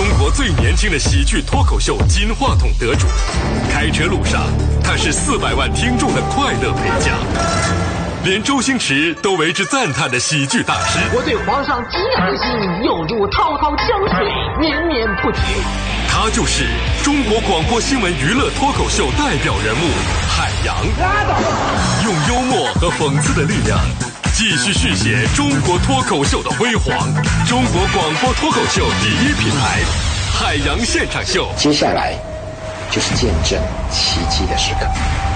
[0.00, 3.06] 中国最年轻的喜剧脱口秀金话筒得主。
[3.70, 4.40] 开车路上，
[4.82, 7.12] 他是四百万听众的快乐陪驾，
[8.24, 10.98] 连周星驰都为之赞叹的喜剧大师。
[11.12, 14.26] 我对皇上极有心，犹如滔滔江水，
[14.58, 15.38] 绵绵不绝。
[16.08, 16.64] 他就是
[17.04, 19.90] 中国广播新闻娱乐脱口秀代表人物
[20.26, 20.76] 海洋，
[22.06, 23.78] 用幽默和讽刺的力量，
[24.40, 26.96] 继续续写中国脱口秀的辉煌。
[27.46, 29.82] 中国广播脱口秀第一品牌，
[30.32, 31.46] 海洋现场秀。
[31.58, 32.14] 接下来
[32.90, 35.29] 就是见证奇迹的时刻。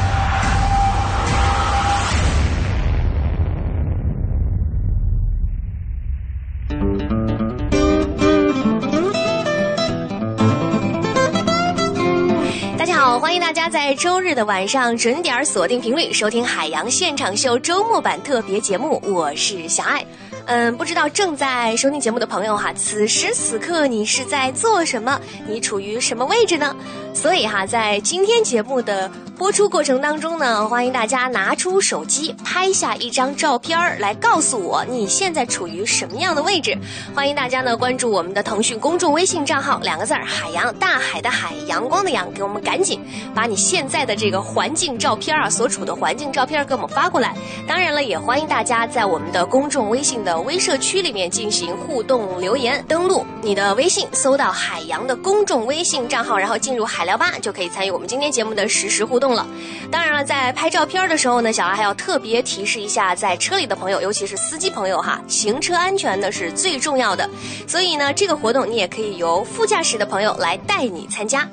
[13.34, 20.06] 欢迎大家在周日的晚上准点锁定频率收听海洋现场秀周末版特别节目，我是小爱。
[20.46, 25.20] 嗯，不知道正在收听节目的朋友哈，此时此刻你是在做什么？
[25.48, 26.76] 你处于什么位置呢？
[27.12, 36.76] 所以哈，在今天节目的播出过程当中呢，欢迎大家拿出手机拍下一张照片来告诉我你现在处于什么样的位置。
[37.16, 43.00] 欢迎大家呢关注我们的腾讯公众微信账号，两个字儿海洋，大海的海，阳光的阳，给我们赶紧
[43.34, 47.34] 把你现在的这个环境照片啊，所处的环境照片给我们发过来。
[47.66, 52.84] 当然了，也欢迎大家在我们的公众微信的微社区里面进行互动留言。
[52.86, 59.46] 登录你的微信，搜到海洋的公众微信账号，然后进入海聊吧，就可以参与我们今天节目的实时互动了。
[59.90, 67.28] 当然了，在拍照片的时候呢，小艾还要特别提示一下，在车里的朋友，尤其是司机朋友哈，行车安全呢是最重要的。
[67.66, 71.48] 所以呢，这个活动你也可以由副驾驶的朋友来带你参加。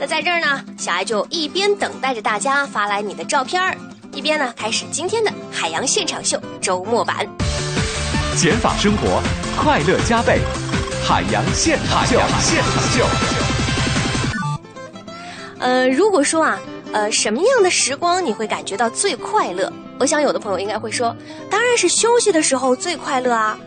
[0.00, 3.76] 那在这儿呢，小艾就一边等待着大家发来你的照片儿，
[4.12, 7.28] 一边呢开始今天的海洋现场秀周末版。
[8.36, 9.22] 减法生活，
[9.62, 10.40] 快乐加倍。
[11.04, 13.06] 海洋现场秀，现场秀。
[15.58, 16.58] 呃，如果说啊，
[16.92, 19.72] 呃，什么样的时光你会感觉到最快乐？
[19.98, 21.16] 我想有的朋友应该会说，
[21.50, 23.58] 当然是休息的时候最快乐啊。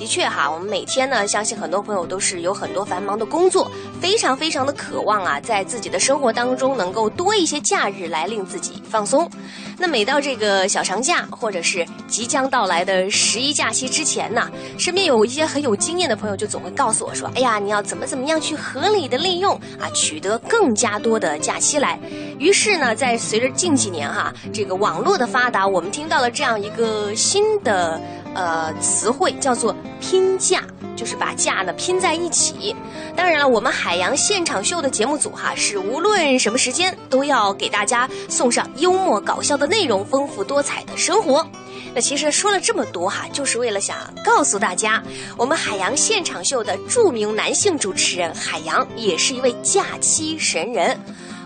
[0.00, 9.30] 的确哈，我们每天呢，相信很多朋友都是有很多繁忙的工作，非常非常的渴望啊，在自己的生活当中能够多一些假日来令自己放松。
[9.76, 22.00] 那每到这个小长假或者是即将到来的十一假期之前呢，身边有一些很有经验的朋友就总会告诉我说：“哎呀，你要怎么怎么样去合理的利用啊，取得更加多的假期来。”
[22.40, 28.00] 于是呢，在随着近几年哈这个网络的发达，我们听到了这样一个新的。
[28.34, 30.62] 呃，词汇叫做拼假，
[30.96, 32.74] 就是把假呢拼在一起。
[33.16, 41.44] 当然了，我们海洋现场秀的节目组哈，是无论什么时间都要给大家送上幽默搞笑的内容，丰富多彩的生活。
[41.92, 45.02] 那其实说了这么多哈，就是为了想告诉大家，
[45.36, 50.96] 我们海洋现场秀的著名男性主持人海洋也是一位假期神人。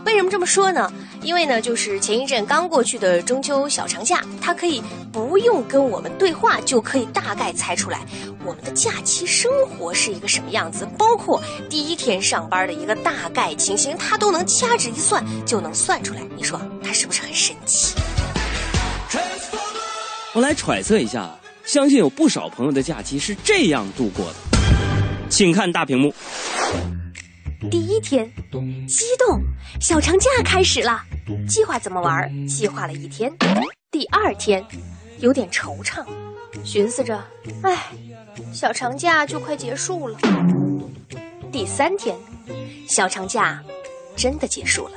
[0.04, 0.92] 为什么这么说呢？
[1.22, 8.00] 因为呢，就是前一阵刚过去的中秋小长假，他可以不用跟我们对话，就可以大概猜出来
[8.44, 16.20] 我们的假期生活是一个什么样子，包括第一天上班的一个大概情形，他都能掐指一算就能算出来。
[16.37, 17.94] 你说他是不是很神奇？
[20.34, 21.31] 我来揣测一下，
[21.64, 24.34] 相信有不少朋友的假期是这样度过的，
[25.31, 26.12] 请看大屏幕。
[27.74, 28.30] 第一天，
[28.86, 29.42] 激动，
[29.80, 31.02] 小长假开始了，
[31.48, 32.46] 计划怎么玩？
[32.46, 33.36] 计划了一天。
[33.90, 34.64] 第二天，
[35.18, 36.06] 有点惆怅，
[36.62, 37.20] 寻思着，
[37.64, 37.76] 唉，
[38.52, 40.16] 小长假就快结束了。
[41.50, 42.16] 第三天，
[42.88, 43.60] 小长假
[44.14, 44.92] 真的结束了。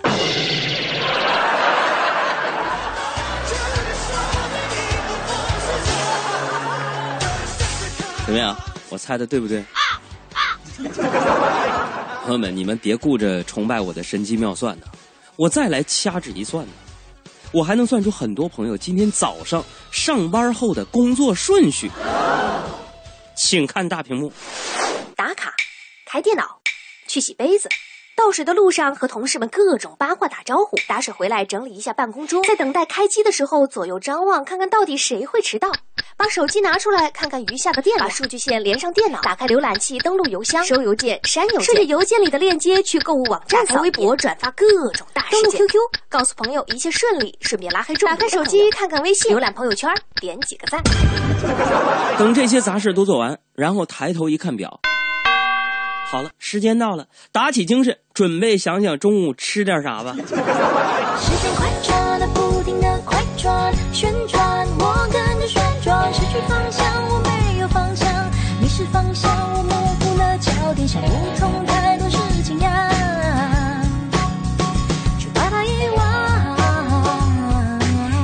[8.28, 8.56] 怎么样？
[8.90, 9.66] 我猜的对不对？
[12.28, 14.86] 朋友们，你们别顾着崇拜我的神机妙算呢，
[15.38, 16.74] 我再来掐指一算呢，
[17.54, 21.90] 我还能算出很多朋友今天早上上班后的工作顺序。
[23.34, 24.30] 请看大屏幕，
[25.16, 25.54] 打卡，
[26.06, 26.60] 开电脑，
[27.08, 27.70] 去洗杯子。
[28.18, 35.72] 倒水的路上和同事们各种八卦打招呼，打水回来整理一下办公桌，在等待开机的时候左右张望，看看到底谁会迟到。
[36.18, 45.80] 把手机拿出来看看余下的电脑，把数据线连上电脑，打开浏览器登录邮箱，收邮件删邮件，顺着邮件里的链接去购物网站，打开微博转发各种大事件，登录 QQ
[46.10, 48.10] 告诉朋友一切顺利，顺便拉黑众。
[48.10, 50.82] 打开手机看看微信，浏览朋友圈，点几个赞。
[52.18, 54.80] 等这些杂事都做完，然后抬头一看表。
[56.10, 60.14] 好了，时间到了，打起精神，准备想想中午吃点啥吧。
[60.14, 61.70] 时间快
[66.32, 68.08] 去方向我没有方向。
[68.62, 73.82] 迷失方向我模糊了脚底想不通太多事情呀。
[75.20, 77.80] 去把它遗忘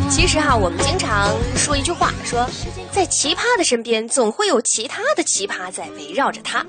[0.09, 2.49] 其实哈我们经常说一句话说
[2.91, 6.65] 在奇葩的身边总会有其他的奇葩在围绕着他。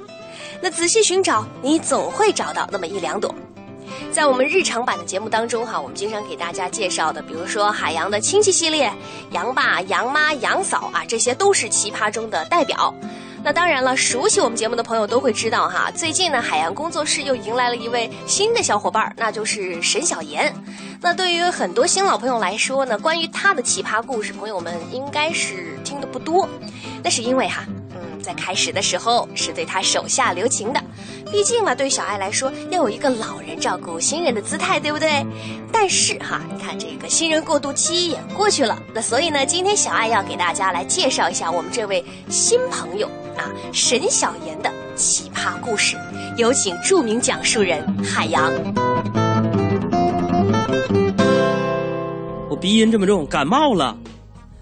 [0.61, 3.35] 那仔细寻找你总会找到那么一两朵。
[4.15, 8.89] 在我们日常版的节目当中哈，我们经常给大家介绍的，比如说海洋的亲戚系列，
[9.33, 12.95] 杨爸、杨妈、杨嫂啊，这些都是奇葩中的代表。
[13.43, 20.55] 那当然了，熟悉我们节目的朋友都会知道哈，最近呢，海洋工作室又迎来了一位新的小伙伴，那就是沈小妍。
[21.01, 26.49] 那对于很多新老朋友来说呢，关于他的奇葩故事，朋友们应该是听的不多。
[27.03, 27.65] 那是因为哈，
[28.25, 30.83] 在开始的时候是对他手下留情的，
[31.31, 35.25] 毕竟嘛，对小爱来说要有一个老人照顾新人的姿态，对不对？
[35.71, 43.07] 但是哈，你看这个新人过渡期也过去了，那所以呢，今天小爱要给大家来介绍一下我们这位新朋友
[43.37, 45.97] 啊，沈小妍的奇葩故事。
[46.39, 48.51] 有请著名讲述人海洋。
[52.49, 53.97] 我鼻音这么重，感冒了，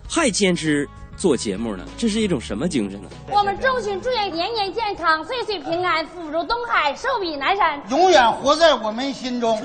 [0.09, 0.89] 还坚持
[1.23, 3.09] 做节目呢，这是一种什么精神呢？
[3.31, 7.81] 我们衷心祝愿年年健康，岁岁平安，福如东海，寿比南山。
[7.91, 9.57] 永远活在我们心中。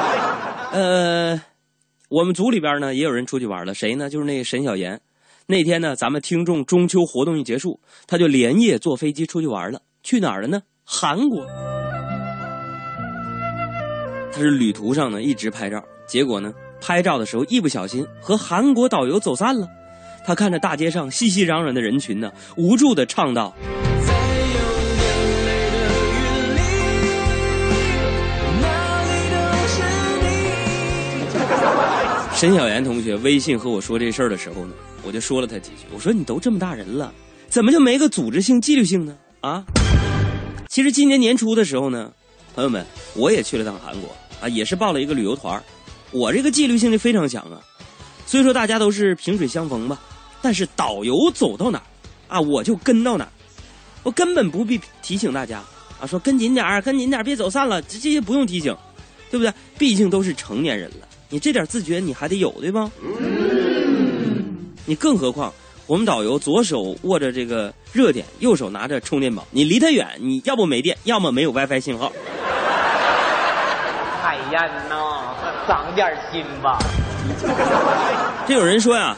[0.72, 1.38] 呃，
[2.08, 4.08] 我们组里边呢也有人出去玩了，谁呢？
[4.08, 4.98] 就是那个沈小妍。
[5.44, 9.82] 那天呢，咱们听众中秋活动一结束，他就连夜坐飞机出去玩了。
[10.02, 10.62] 去哪儿了呢？
[10.86, 11.44] 韩国。
[14.32, 16.50] 他是旅途上呢一直拍照，结果呢
[16.80, 19.68] 拍照的时候一不小心和韩国导游走散了。
[20.28, 23.56] 他看着大街上熙熙攘攘的人群呢，无助的唱道。
[32.34, 35.86] 沈小妍同学微信和我说这事儿的时候呢，我就说了他几句。
[35.94, 37.10] 我说你都这么大人了，
[37.48, 39.16] 怎么就没个组织性、纪律性呢？
[39.40, 39.64] 啊！
[40.68, 42.12] 其实今年年初的时候呢，
[42.54, 42.84] 朋友们，
[43.14, 45.58] 我也去了趟韩国啊，也是报了一个旅游团
[46.10, 47.58] 我这个纪律性就非常强啊。
[48.26, 49.98] 虽说大家都是萍水相逢吧，
[50.40, 51.84] 但是导游走到哪儿
[52.28, 53.30] 啊，我就跟到哪儿，
[54.02, 55.60] 我根本不必提醒大家
[56.00, 58.76] 啊，说跟紧点儿，跟紧点儿，别走散了，这这些不用提醒，
[59.30, 59.52] 对不对？
[59.78, 61.06] 毕竟都是成年人了。
[61.30, 62.90] 你这点自觉你还得有对吧？
[64.86, 65.52] 你更何况
[65.86, 72.12] 我们导游左手握着这个热点，右手拿着充电宝，你离他远，你要不没电，要么没有 WiFi 信号。
[74.22, 75.34] 海燕呐，
[75.66, 76.78] 长点心吧。
[78.46, 79.16] 这有人说呀，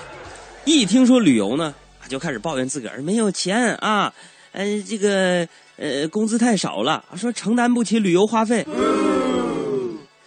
[0.78, 1.74] 一听说旅游呢，
[2.08, 4.12] 就开始抱怨自个儿没有钱啊，
[4.52, 5.46] 呃，这个
[5.76, 8.66] 呃工资太少了，说承担不起旅游花费。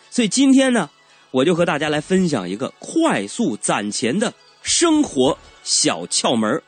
[0.09, 0.89] 所以今天呢。
[1.33, 4.31] 我就和大家来分享一个快速攒钱的
[4.61, 6.61] 生活小窍门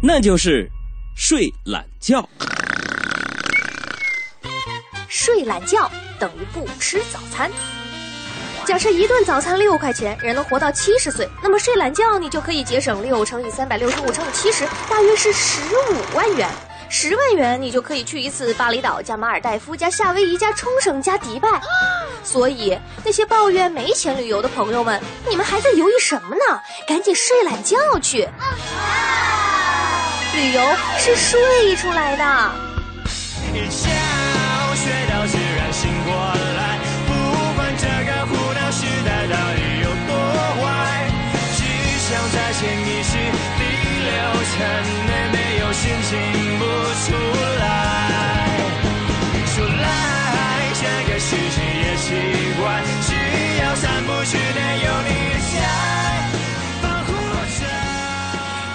[0.00, 0.70] 那就是
[1.16, 2.28] 睡懒觉。
[5.08, 5.90] 睡懒觉
[6.20, 7.50] 等于不吃早餐。
[8.66, 15.60] 假设一顿早餐六块钱，人能活到七十岁，那么睡懒觉你就可以节省六乘以三百六十五乘以七十，大约是十
[15.90, 16.48] 五万元。
[16.88, 21.48] 十万元，你就可以去一次巴厘岛加马尔代夫加夏威夷加冲绳加迪拜。
[22.22, 26.60] 所以那些抱怨没钱旅游的朋友们，你们还在犹豫什么呢？
[26.86, 28.28] 赶紧睡懒觉去！
[30.34, 30.62] 旅游
[30.98, 32.50] 是睡出来的。
[44.60, 46.20] 看妹妹有心情
[46.58, 46.64] 不
[47.00, 47.16] 出
[47.58, 47.64] 来，
[49.46, 49.88] 出来
[50.74, 52.04] 这个世界也奇
[52.60, 52.62] 怪，
[53.00, 53.08] 需
[53.62, 55.10] 要散步去得有你
[55.54, 55.56] 在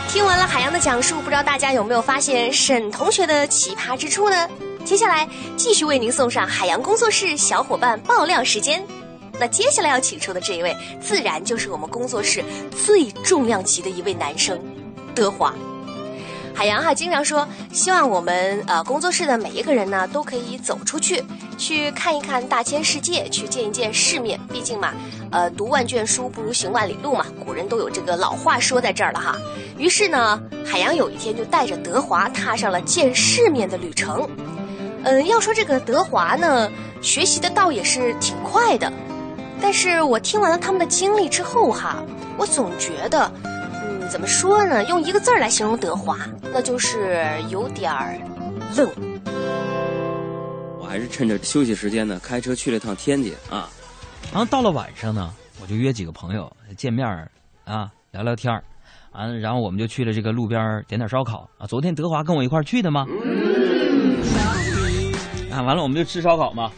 [0.09, 4.49] 听完了海洋的讲述，不知道大家有没有发现沈同学的奇葩之处呢？
[4.83, 8.83] 接下来继续为您送上海洋工作室小伙伴爆料时间。
[9.37, 12.43] 那接下来要请出的这一位，自然就是我们工作室
[12.85, 14.59] 最重量级的一位男生，
[15.13, 15.53] 德华。
[16.55, 21.21] 海洋哈经常说，希望我们呃工作室的每一个人呢，都可以走出去，
[21.57, 24.39] 去看一看大千世界，去见一见世面。
[24.47, 24.93] 毕竟嘛，
[25.31, 29.35] 呃，读万卷书不如行万里路嘛，古人都有这个老话说在这儿了哈。
[29.77, 34.27] 于是呢，海洋有一天就带着德华踏上了见世面的旅程。
[35.03, 36.71] 嗯，要说这个德华呢，
[37.01, 38.91] 学习的倒也是挺快的，
[39.61, 42.01] 但是我听完了他们的经历之后哈，
[42.37, 43.29] 我总觉得。
[44.09, 44.83] 怎么说呢？
[44.85, 46.17] 用一个字儿来形容德华，
[46.53, 48.17] 那就是有点儿
[48.77, 48.89] 愣。
[50.79, 53.69] 我还是趁着休息时间呢，开车去了趟天津啊。
[54.31, 57.07] 然后到了晚上呢，我就约几个朋友见面
[57.65, 58.63] 啊，聊聊天儿。
[59.11, 61.67] 完，然后我们就去了这个路边点点烧烤啊。
[61.67, 63.05] 昨天德华跟我一块儿去的吗？
[65.51, 66.71] 啊，完了我们就吃烧烤嘛。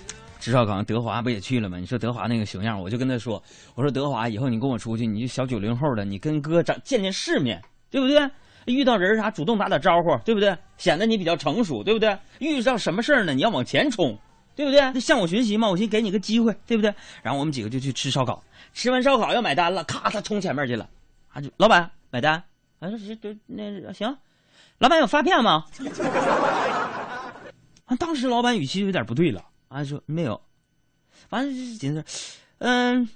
[0.48, 1.78] 吃烧烤，德华不也去了吗？
[1.78, 3.44] 你说德华那个熊样，我就跟他说，
[3.76, 8.18] 我说德华，以后你跟我出去，你就小九零后的，你跟哥长见见世面，对不对？
[8.74, 10.58] 遇到人啥主动打打招呼，对不对？
[10.78, 12.18] 显得你比较成熟，对不对？
[12.40, 14.18] 遇到什么事儿呢，你要往前冲，
[14.56, 14.98] 对不对？
[15.02, 16.94] 向我学习嘛，我先给你个机会，对不对？
[17.22, 20.88] 然后我们几个就去吃烧烤，吃完烧烤要买单了，咔，他冲前面去了，
[21.34, 22.42] 啊，就老板买单，
[22.80, 24.18] 啊，说行，那行，
[24.78, 25.66] 老板有发票吗？
[27.84, 30.42] 啊，当时老板语气就有点不对了，啊，说没有，
[31.30, 32.04] 完了寻思，
[32.60, 33.08] 嗯。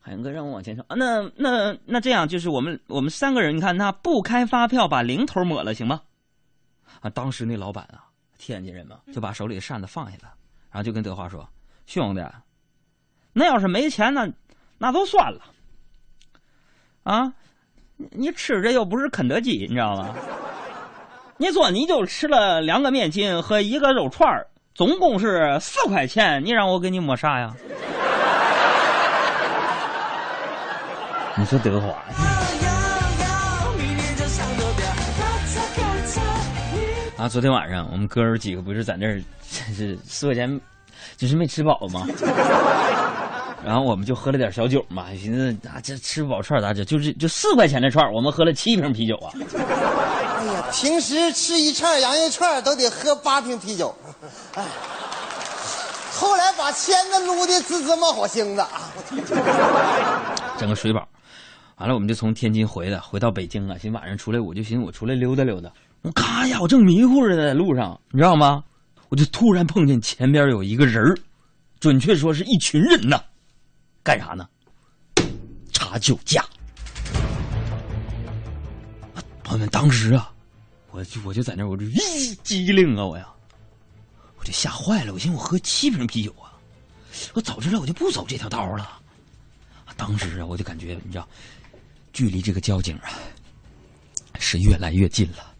[0.00, 0.82] 海洋哥让我往前说！
[0.96, 6.00] 那那那这样就是我们我们三个人，你看那不开发票把零头抹了行吗？
[7.02, 7.10] 啊！
[7.10, 10.32] 当时那老板啊，天津人嘛，就把手里的扇子放下了，
[10.70, 11.46] 然后就跟德华说
[11.84, 12.24] ：“兄弟，
[13.34, 14.26] 那要是没钱，那
[14.78, 15.42] 那都算了。
[17.02, 17.30] 啊，
[17.96, 20.16] 你吃这又不是肯德基，你知道吗？
[21.36, 24.26] 你说你就吃了两个面筋和一个肉串
[24.78, 27.52] 总共是四块钱，你让我给你抹啥呀？”
[31.36, 31.88] 你说德华？
[37.16, 40.60] 啊，昨天晚上我们哥儿几个不是在那儿， 是四块钱，
[41.16, 42.06] 就是没吃饱吗？
[43.66, 46.86] 然后我们就喝了点小酒嘛，寻思啊，这吃不饱串咋整？
[46.86, 49.32] 就是就四块钱的串，我们喝了七瓶啤酒啊！
[50.72, 53.94] 平时吃一串羊肉串都得喝八瓶啤酒，
[54.54, 54.64] 哎，
[56.12, 58.66] 后来把签子撸的滋滋冒火星子！
[60.58, 61.06] 整个水饱。
[61.76, 63.78] 完了，我们就从天津回来，回到北京了。
[63.78, 65.70] 寻晚上出来，我就寻思我出来溜达溜达。
[66.02, 68.62] 我咔呀，我正迷糊着呢，在路上，你知道吗？
[69.08, 71.02] 我就突然碰见前边有一个人
[71.80, 73.18] 准确说是一群人呐，
[74.02, 74.46] 干啥呢？
[75.72, 76.44] 查酒驾。
[79.44, 80.30] 朋友们，当时啊，
[80.90, 83.28] 我就我就在那我就一机灵啊，我呀，
[84.38, 85.12] 我就吓坏了。
[85.12, 86.52] 我寻思我喝七瓶啤酒啊，
[87.34, 89.00] 我早知道我就不走这条道了。
[89.96, 91.28] 当时啊，我就感觉你知道。
[92.10, 93.10] 距离这个交警啊，
[94.40, 95.54] 是越来越近了，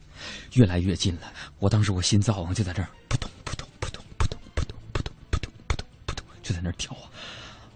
[0.55, 1.33] 越来越近了。
[1.59, 7.07] 我当时我心脏就在这儿扑通扑通扑通扑通扑通扑通扑通扑通扑通，就在那跳啊。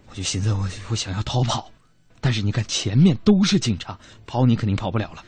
[0.09, 1.71] 我就寻思我我想要逃跑，
[2.21, 5.25] 但是你看前面都是警察，跑你肯定跑不了了。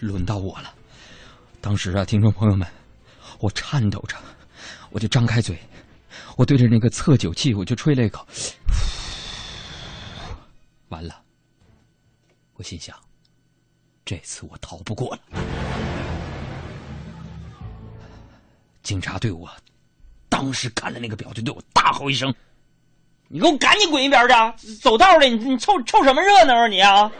[0.00, 0.72] 轮到我了，
[1.60, 2.66] 当时啊，听众朋友们，
[3.40, 4.16] 我颤抖着，
[4.90, 5.58] 我就张开嘴，
[6.36, 8.26] 我对着那个测酒器，我就吹了一口，
[10.88, 11.22] 完了。
[12.54, 12.96] 我心想，
[14.04, 15.20] 这次我逃不过了。
[18.82, 19.48] 警察对我
[20.28, 22.34] 当时看了那个表，就对我大吼一声
[23.28, 24.74] ：“你给我赶紧滚一边去！
[24.76, 27.12] 走道的，你你凑凑什么热闹啊你啊！”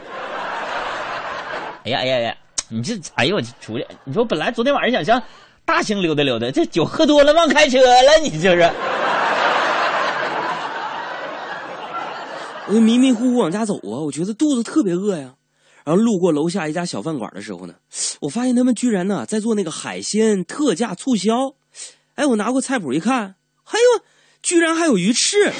[1.85, 2.37] 哎呀哎呀呀！
[2.71, 3.87] 你这哎呦我出去！
[4.03, 5.27] 你说本来昨天晚上想想
[5.65, 8.71] 大兴溜达溜达，这酒喝多了忘开车了，你这是。
[12.67, 15.33] 我就迷迷糊糊往家走啊，我觉得肚子特别饿呀。
[15.83, 17.73] 然后路过楼下一家小饭馆的时候呢，
[18.21, 21.55] 我发现他们居然呢在做那个海鲜特价促销。
[22.13, 24.03] 哎，我拿过菜谱一看，哎呦，
[24.43, 25.51] 居然还有鱼翅！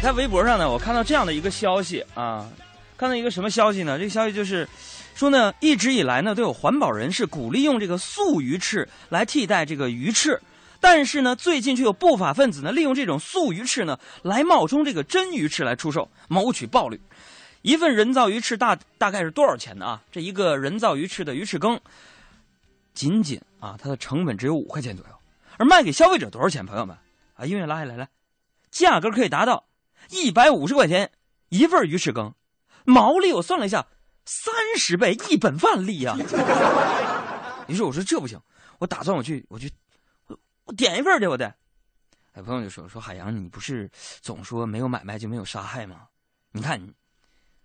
[0.00, 2.48] 在微博上呢，我看到这样的一个消息啊，
[2.96, 3.98] 看到一个什么消息呢？
[3.98, 4.68] 这个消息就是
[5.14, 10.40] 说呢，一直以来呢都有环保人士鼓励用这个素鱼翅来替代这个鱼翅。
[10.82, 16.98] 但是呢，最近却有不法分子呢，利用这种素鱼翅呢，来冒充这个真鱼翅来出售，谋取暴利。
[17.60, 19.84] 一份人造鱼翅大大概是多少钱呢？
[19.84, 21.78] 啊，这一个人造鱼翅的鱼翅羹，
[22.94, 25.12] 仅仅啊，它的成本只有五块钱左右，
[25.58, 26.64] 而卖给消费者多少钱？
[26.64, 26.96] 朋友们，
[27.34, 28.08] 啊，音乐拉下来，来，
[28.70, 29.66] 价格可以达到
[30.08, 31.10] 一百五十块钱
[31.50, 32.32] 一份鱼翅羹，
[32.86, 33.86] 毛利我算了一下，
[34.32, 36.16] 三十倍，一本万利呀。
[37.66, 38.40] 于是我说这不行，
[38.78, 39.68] 我打算我去，我去。
[40.64, 41.52] 我点一份去，我得。
[42.34, 43.90] 哎，朋友就说说海洋，你不是
[44.22, 46.06] 总说没有买卖就没有杀害吗？
[46.52, 46.94] 你看你，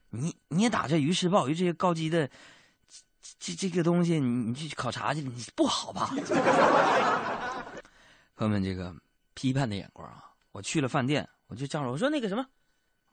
[0.09, 2.27] 你你也打这鱼吃鲍鱼这些高级的
[3.37, 6.09] 这这个东西，你你去考察去，你不好吧？
[8.35, 8.91] 朋友们，这个
[9.35, 10.31] 批判的眼光啊！
[10.51, 12.43] 我去了饭店，我就叫着我说那个什么，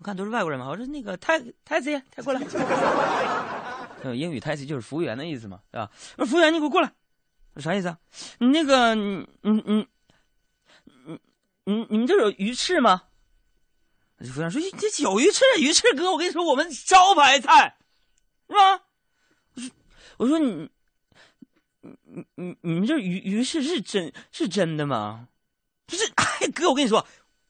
[0.03, 2.41] 我看都是外国人嘛，我说那个泰泰斯，泰过来。
[4.13, 5.89] 英语泰斯就是服务员的意思嘛，对吧？
[6.17, 6.93] 我说服务员，你给我过来。
[7.59, 7.97] 啥意思啊？
[8.39, 9.87] 你那个，你你你
[11.05, 11.21] 你
[11.67, 13.03] 你你们这有鱼翅吗？
[14.25, 17.77] 服务员说：“这有鱼翅，鱼翅哥，我跟你说，我们招牌菜，
[18.49, 18.83] 是吧？”
[19.55, 19.71] 我说
[20.19, 20.69] ：“我说你，
[21.81, 25.29] 你你你们这鱼鱼翅是真是真的吗？
[25.87, 27.07] 就是哎，哥，我跟你说，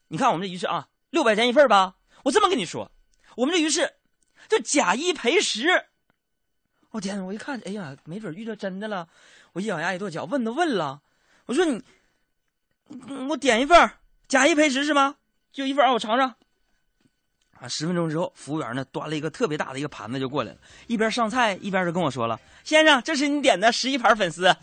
[0.09, 1.97] 你看我们这鱼翅啊，六百钱一份吧。
[2.25, 2.91] 我这么跟你说，
[3.37, 3.95] 我们这鱼翅
[4.49, 5.87] 就假一赔十。
[6.91, 9.09] 我天，我一看，哎呀，没准遇到真的了。”
[9.55, 11.03] 我一咬牙一跺脚，问都问了，
[11.47, 11.83] 我说你，
[13.29, 13.91] 我点一份
[14.27, 15.17] 假一赔十是吗？
[15.53, 16.35] 就一份啊，我尝尝。
[17.61, 24.45] 啊，十分钟之后，服务员呢端了一个特别大的一个盘子就过来了，一边上菜一边就跟我说了：“先生，这是你点的十一盘粉丝。”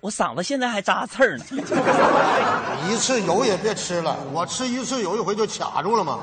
[0.00, 1.44] 我嗓子现在还扎刺儿呢。
[2.88, 6.20] 一次油也别吃了，我吃一次有一回就卡住了嘛。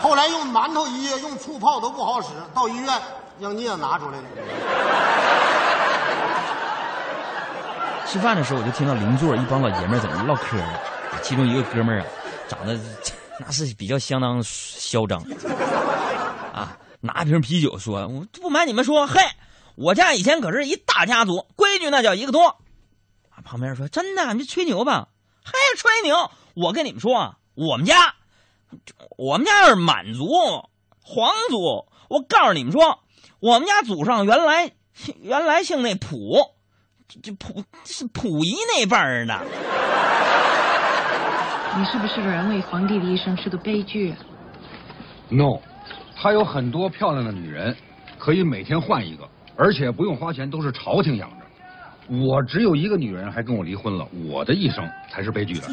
[0.00, 3.00] 后来用馒头噎，用醋泡都不好使，到医院
[3.40, 4.24] 让镊子拿出来了。
[8.06, 10.74] 吃饭的时候，我就听到邻座一帮老爷们儿在那唠嗑呢。
[11.22, 12.06] 其中一个哥们儿啊，
[12.48, 12.78] 长得
[13.40, 15.18] 那是比较相当嚣张
[16.52, 19.20] 啊，拿瓶啤酒说：“我不瞒你们说，嘿，
[19.76, 22.58] 我家以前可是一大家族，规矩那叫一个多。”
[23.30, 25.08] 啊，旁边说：“真的，你这吹牛吧？
[25.44, 26.30] 还，吹牛！
[26.54, 28.14] 我跟你们说啊，我们家，
[29.16, 30.26] 我们家是满族、
[31.02, 31.86] 皇族。
[32.08, 33.00] 我告诉你们说，
[33.40, 34.72] 我们家祖上原来
[35.20, 36.54] 原来姓那溥。”
[37.22, 39.38] 这溥是溥仪那辈儿的。
[41.76, 44.14] 你是不是个人为皇帝的一生是个悲剧
[45.28, 45.60] ？No，
[46.16, 47.76] 他有很多漂亮的女人，
[48.18, 51.36] 可以每天换一个，而且不用花钱，都是朝廷养着。
[52.08, 55.68] 我只有一个女人，还跟我离婚了，我的一生才是悲剧的。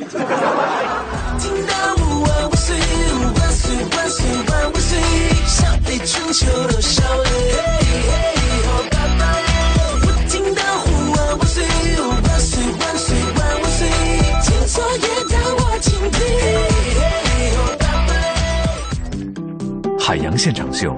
[20.00, 20.96] 海洋现场秀，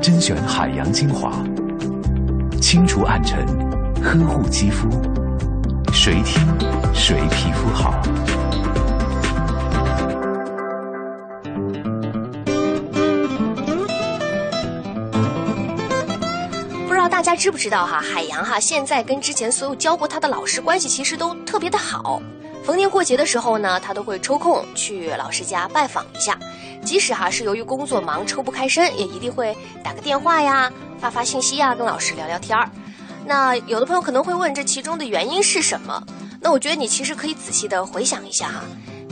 [0.00, 1.32] 甄选海洋精华，
[2.60, 3.46] 清除暗沉，
[4.02, 4.88] 呵护肌肤，
[5.92, 6.42] 谁听
[6.94, 7.94] 谁皮肤好。
[16.86, 22.20] 不知道大家知不知道哈，海洋哈现在跟之前所有教过他的老师关系其实都特别的好。
[22.66, 26.36] 逢年过节的时候呢，他都会抽空去老师家拜访一下。
[26.84, 32.68] 即使哈是由于工作忙抽不开身，也一定会打个电话呀，发发信息呀，跟老师聊聊天儿。
[33.24, 36.02] 那有的朋友可能会问，这其中的原因是什么？
[36.40, 38.64] 那我觉得你其实可以仔细的回想一下哈，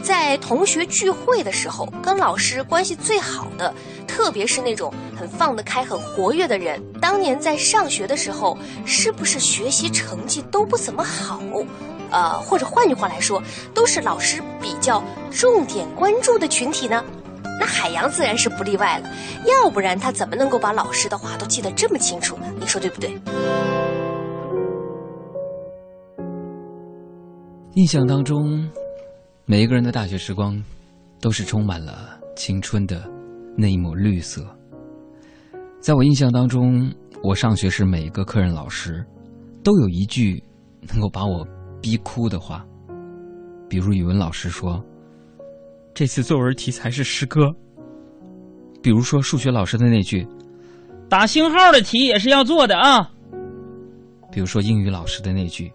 [0.03, 3.73] 在同学聚会的时候，跟老师关系最好的，
[4.05, 11.41] 特别是那种很放得开、很活跃的人，当年在上学的时候，是不是学习成绩都不怎么好？
[12.11, 13.43] 呃，或者换句话来说，
[13.75, 17.05] 都是老师比较重点关注的群体呢？
[17.61, 19.09] 那海洋自然是不例外了，
[19.47, 22.53] 要不然他怎么能够把老师的话都记得这么清楚呢？
[22.59, 23.17] 你说对不对？
[27.75, 28.69] 印象当中，
[29.47, 30.63] 每一个人的大学时光，
[31.21, 33.05] 都是充满了青春的
[33.57, 34.45] 那一抹绿色。
[35.81, 39.05] 在我印象当中，我上学时每一个科任老师，
[39.63, 40.43] 都有一句
[40.89, 41.47] 能够把我
[41.85, 42.65] 逼哭的话，
[43.69, 44.83] 比如语文老师说。
[45.93, 47.55] 这次作文题材是诗歌，
[48.83, 50.27] 比如说数学老师的那句
[51.11, 53.11] “打星号的题也是要做的啊”，
[54.33, 55.71] 比如说英语老师的那句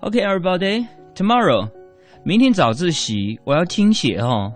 [0.00, 1.68] “OK everybody tomorrow”，
[2.24, 4.50] 明天早自习我要听写哦。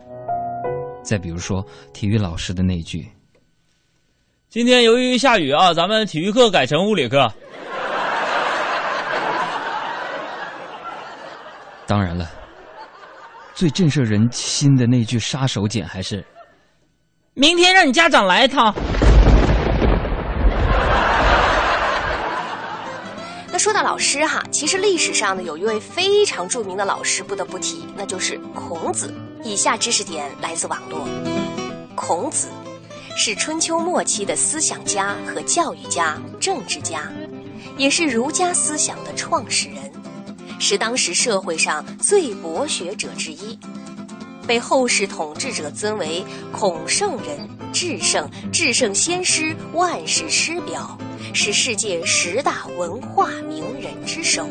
[1.04, 3.06] 再比如说体育老师的那句
[4.48, 7.30] “今天由于下雨啊，咱们体育课改成物理课”。
[11.88, 12.30] 当然了。
[13.54, 16.24] 最震慑人心的那句杀手锏还是
[17.34, 18.72] ：“明天让你家长来一趟。”
[23.50, 29.12] 那说到老师哈，其实历史上呢有一位非常著名的老师不得不提，那就是孔子。
[29.42, 31.08] 以下知识点来自网络：
[31.96, 32.48] 孔子
[33.16, 37.10] 是春秋末期的思想家和教育家、政治家，
[37.76, 39.87] 也是儒家思想的创始人。
[40.58, 43.58] 是当时社会上最博学者之一，
[44.46, 50.98] 被后世统治者尊为孔圣人、至圣、至圣先师、万世师表，
[51.32, 54.48] 是世界十大文化名人之首。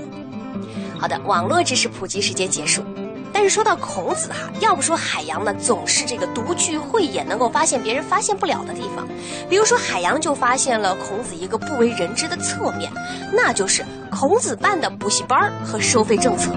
[0.98, 2.82] 好的，网络知识普及时间结束。
[3.39, 9.08] 但是说到孔子哈，要不说海洋呢，总是这个独具慧眼，能够发现别人发现不了的地方。
[9.47, 12.91] 比如说海洋就发现了孔子一个不为人知的侧面，
[13.32, 16.52] 那就是孔子办的补习班和收费政策。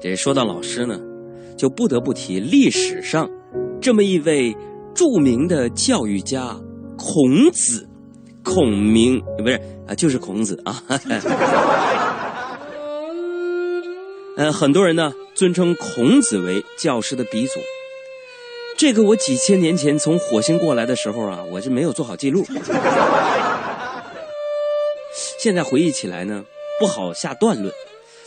[0.00, 0.98] 这说到老师呢，
[1.58, 3.28] 就不得不提历史上
[3.78, 4.56] 这么一位
[4.94, 6.56] 著名的教育家
[6.96, 7.86] 孔子，
[8.42, 10.82] 孔明不是啊，就是孔子啊。
[14.40, 17.60] 呃，很多人呢尊称孔子为教师的鼻祖。
[18.74, 22.46] 这个我几千年前从火星过来的时候啊，我是没有做好记录。
[25.38, 26.42] 现在回忆起来呢，
[26.78, 27.70] 不好下断论，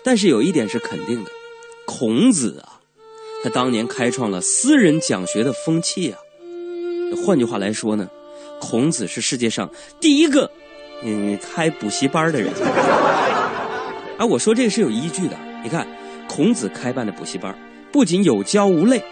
[0.03, 1.31] 但是有一点是肯定的：
[1.85, 2.77] 孔子啊，
[3.43, 6.19] 他当年开创了私人讲学的风气啊。
[7.25, 8.07] 换句话来说呢，
[8.61, 9.67] 孔子是世界上
[9.99, 10.51] 第一个
[11.01, 12.53] 嗯开补习班的人。
[14.19, 15.35] 啊，我说这个是有依据的。
[15.63, 15.87] 你看，
[16.35, 17.55] 孔子开办的补习班，
[17.91, 19.03] 不仅有教无类，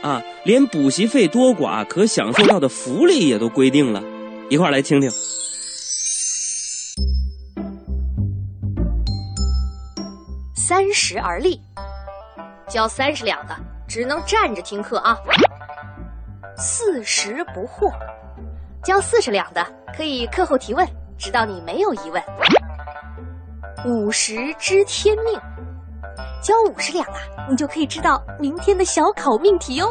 [0.00, 4.02] 啊，连补习费多寡可享受到的福利也都规定了。
[4.48, 5.10] 一块儿来听听。
[10.56, 11.60] 三十而立，
[12.66, 13.54] 交三十两的
[13.86, 15.14] 只能站着听课啊。
[16.56, 17.92] 四十不惑，
[18.82, 19.62] 交四十两的
[19.94, 20.88] 可以课后提问，
[21.18, 22.22] 直到你没有疑问。
[23.84, 25.38] 五十知天命，
[26.42, 29.88] 交五十两啊，你就可以知道明天的小考命题哦。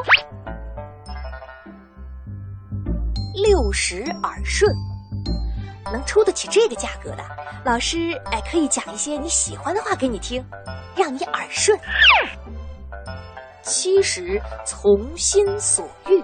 [3.43, 4.69] 六十耳顺，
[5.91, 7.23] 能出得起这个价格的，
[7.63, 10.43] 老师哎可以讲一些你喜欢的话给你听，
[10.95, 11.79] 让你耳顺。
[13.61, 16.23] 七十从心所欲，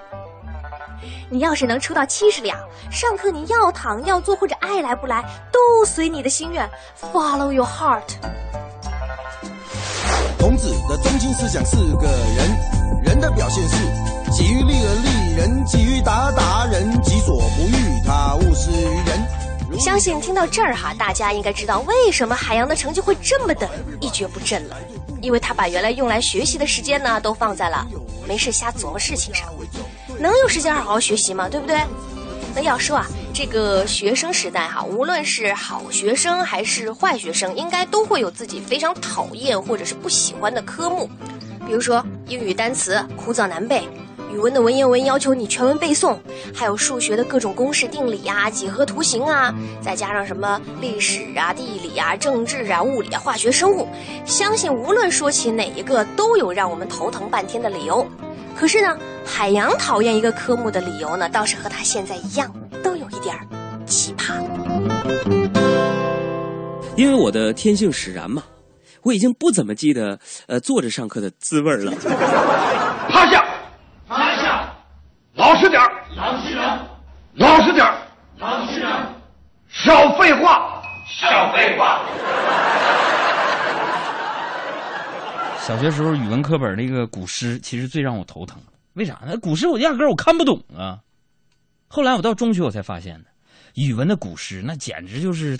[1.29, 2.57] 你要是能出到七十两，
[2.89, 6.67] 上课你要躺要坐或者爱来不来都随你的心愿
[6.99, 8.15] ，Follow your heart。
[10.39, 13.75] 孔子的中心思想是个人，人的表现是
[14.31, 19.79] 己欲立而立人，己欲达达人，己所不欲，他勿施于人。
[19.79, 23.69] 相信听到这儿哈，大家应该知道为什么海洋的成绩会这么的
[23.99, 24.77] 一蹶不振了，
[25.21, 27.85] 因为他把原来用来学习的时间呢，都放在了
[28.27, 29.47] 没事瞎琢磨事情上，
[30.19, 31.49] 能有时间好好学习吗？
[31.49, 31.77] 对不对？
[32.53, 33.05] 那要说啊，
[33.37, 41.09] 这个学生时代哈，无论是好学生还是坏学生，应该都会有自己非常讨厌或者是不喜欢的科目，
[41.67, 43.83] 比如说英语单词枯燥难背。
[44.31, 46.17] 语文的文言文要求你全文背诵，
[46.53, 53.85] 还有数学的各种公式定理啊、几何图形啊，再加上什么历史啊、地理啊、政治啊、物理啊、化学、生物，
[54.25, 58.07] 相信无论说起哪一个，都有让我们头疼半天的理由。
[58.57, 62.49] 可是呢，海洋讨厌一个科目的理由呢，倒是和他现在一样，
[63.25, 63.41] 点儿
[63.87, 64.35] 奇葩。
[66.95, 68.43] 因为我的天性使然嘛，
[69.01, 71.91] 我已经不怎么记得呃坐着上课的滋味儿了。
[73.09, 73.43] 趴下，
[74.07, 74.71] 趴下，
[75.33, 76.79] 老实点儿老实人，
[77.33, 77.97] 老实点儿
[78.37, 78.91] 老实人，
[79.69, 82.01] 少废话，少废话。
[85.59, 88.61] 小学时候语文课本那个古诗，其实最让我头疼。
[88.93, 89.35] 为啥呢？
[89.41, 90.99] 古诗我压根儿我看不懂啊。
[91.95, 93.29] 后来我到中学我才发现的，
[93.75, 95.57] 语文的古诗那简直就是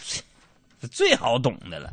[0.91, 1.89] 最好懂的了。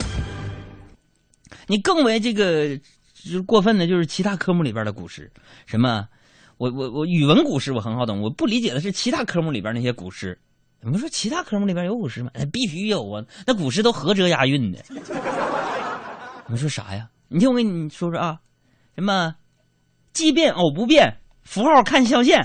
[1.68, 2.76] 你更为这个
[3.14, 5.30] 就过分的，就是其他科目里边的古诗，
[5.64, 6.08] 什么
[6.56, 10.36] 我我我语文古诗我很好懂，我不理解的是其他科目里边那些古诗。
[10.80, 12.30] 你们说其他科目里边有古诗吗？
[12.34, 13.24] 哎，必须有啊！
[13.46, 14.84] 那古诗都合辙押韵的。
[14.88, 17.08] 你们说啥呀？
[17.28, 18.40] 你听我跟你说说啊，
[18.96, 19.36] 什么
[20.12, 22.40] 奇变偶不变，符号看象限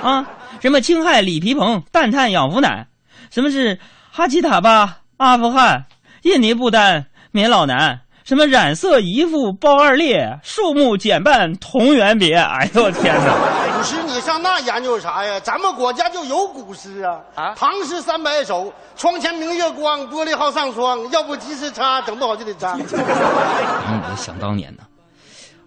[0.00, 0.26] 啊，
[0.60, 2.86] 什么青海李皮蓬，蛋炭养肤奶，
[3.30, 3.78] 什么是
[4.10, 5.84] 哈奇塔巴阿富汗，
[6.22, 12.34] 印尼不丹棉老男，什么染色一副包二裂，树木减半同源别。
[12.34, 13.34] 哎呦我天哪！
[13.76, 15.38] 古诗你上那研究啥呀？
[15.40, 17.20] 咱们国家就有古诗啊！
[17.34, 22.80] 啊，唐诗三百首，窗前明月光，玻璃好上霜，要不及时擦，整不好就得脏。
[22.80, 24.82] 嗯， 想当年呢，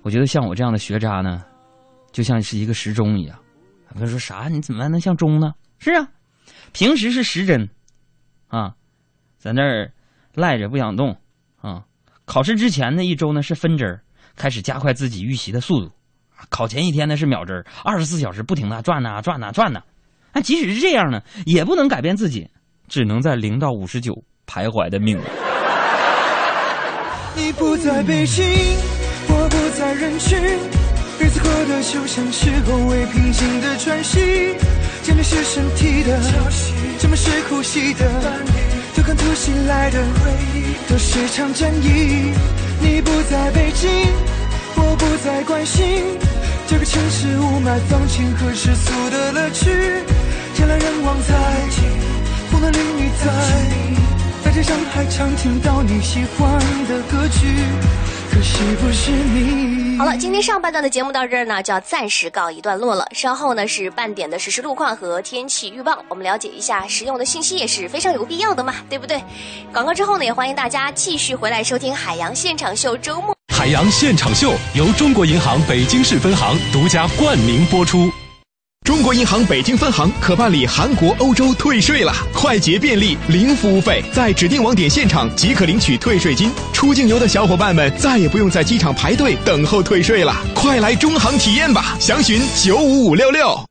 [0.02, 1.44] 我觉得像我这样的学渣呢，
[2.12, 3.38] 就像是一个时钟一样。
[3.98, 4.48] 他说啥？
[4.50, 5.54] 你怎么还能像钟呢？
[5.80, 6.08] 是啊，
[6.74, 7.70] 平时是时针，
[8.48, 8.74] 啊，
[9.38, 9.92] 在那儿
[10.34, 11.16] 赖着不想动
[11.62, 11.84] 啊。
[12.26, 14.00] 考试之前的一周呢是分针，
[14.36, 15.92] 开始加快自己预习的速度。
[16.50, 19.82] 考前一天呢是秒针儿，二十四小时不停的转呐转呐转呐。
[20.34, 22.48] 那即使是这样呢，也不能改变自己，
[22.88, 24.14] 只能在零到五十九
[24.46, 25.24] 徘徊的命运。
[27.36, 28.46] 你不在北京，
[29.30, 30.40] 我不在人群，
[31.20, 34.56] 日子过得就像是后未平静的喘息。
[35.04, 36.20] 见面是身体的，
[37.00, 38.06] 沉默是呼吸的，
[38.96, 42.34] 突看突袭来的回忆都是场战役。
[42.82, 43.90] 你不在北京，
[44.76, 46.04] 我不再关心
[46.68, 49.70] 这个城市雾霾、放晴和世俗的乐趣。
[50.58, 51.34] 人来人往在，
[52.52, 57.48] 风的淋雨在，在街上还常听到你喜欢的歌曲，
[58.32, 59.98] 可惜不是你。
[59.98, 63.06] 好了，今天上半段的节目到这儿呢，就要暂时告一段落了。
[63.12, 69.22] 稍后呢是半点的实时路况和天气预报，我们了解一下实用的信息也是非常有必要的嘛，对不对？
[69.74, 73.36] 广告之后呢，也欢迎大家继续回来收听《海洋现场秀》周末。
[73.54, 78.10] 海洋现场秀由中国银行北京市分行独家冠名播出。
[78.90, 82.12] 中国银行北京分行可办理韩国、欧洲退税了！
[82.34, 86.52] 快捷便利，零服务费，在指定网点现场即可领取退税金。
[86.74, 91.96] 出境游的小伙伴们再也不用在机场排队等候退税了，快来中行体验吧！
[92.00, 93.64] 详询九五五六六。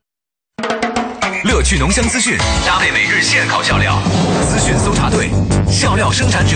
[1.43, 4.01] 乐趣浓香资讯，搭配每日现烤笑料，
[4.47, 5.29] 资讯搜查队，
[5.69, 6.55] 笑料生产者。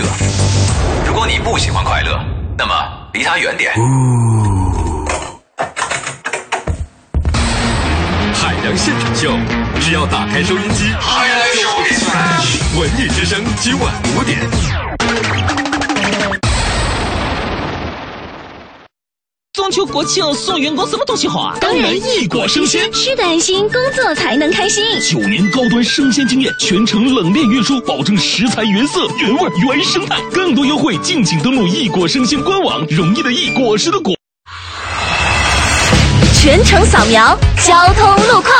[1.06, 2.18] 如果你不喜欢快乐，
[2.56, 2.72] 那么
[3.12, 3.74] 离它远点。
[3.74, 4.43] 海
[8.64, 9.30] 洋现场秀，
[9.78, 10.84] 只要打开收音机，
[12.80, 14.40] 文艺之声今晚五点。
[19.52, 21.58] 中秋国庆送员工什么东西好啊？
[21.60, 24.82] 当然一果生鲜，吃的安心，工作才能开心。
[24.98, 30.16] 九年高端生鲜经验，全程冷链运输，保证食材原色、原味、原生态。
[30.32, 32.86] 更多优惠，敬请登录一果生鲜官网。
[32.86, 34.14] 容易的易，果实的果。
[36.44, 37.34] 全程扫描
[37.66, 38.52] 交通路况。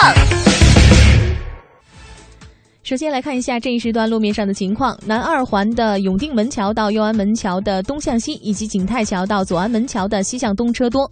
[2.82, 11.06] 首先来看一下这一时段路面上的情况：南二环的永定门桥到右安门桥的东向西，以及景泰桥到左安门桥的西向东车多。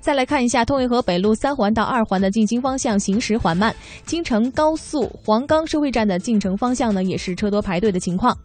[0.00, 3.74] 再来看一下通渭河北路三环到二环的进京方向行驶缓慢，
[4.06, 8.38] 京承高速黄冈收费站的进城方向呢也是车多排队的情况。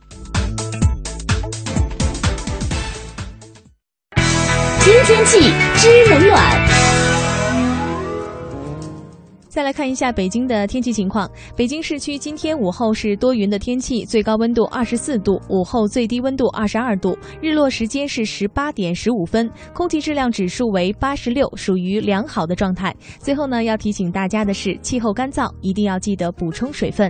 [4.83, 5.39] 听天气
[5.75, 6.67] 知冷暖。
[9.47, 11.29] 再来看一下北京的天气情况。
[11.55, 22.93] 北京市区今天午后是多云的天气，最高温度二十四度，午后最低温度二十二度，日落时间是十八点十五分，空气质量指数为八十六，属于良好的状态。
[23.19, 27.09] 最后呢，要提醒大家的是，气候干燥，一定要记得补充水分。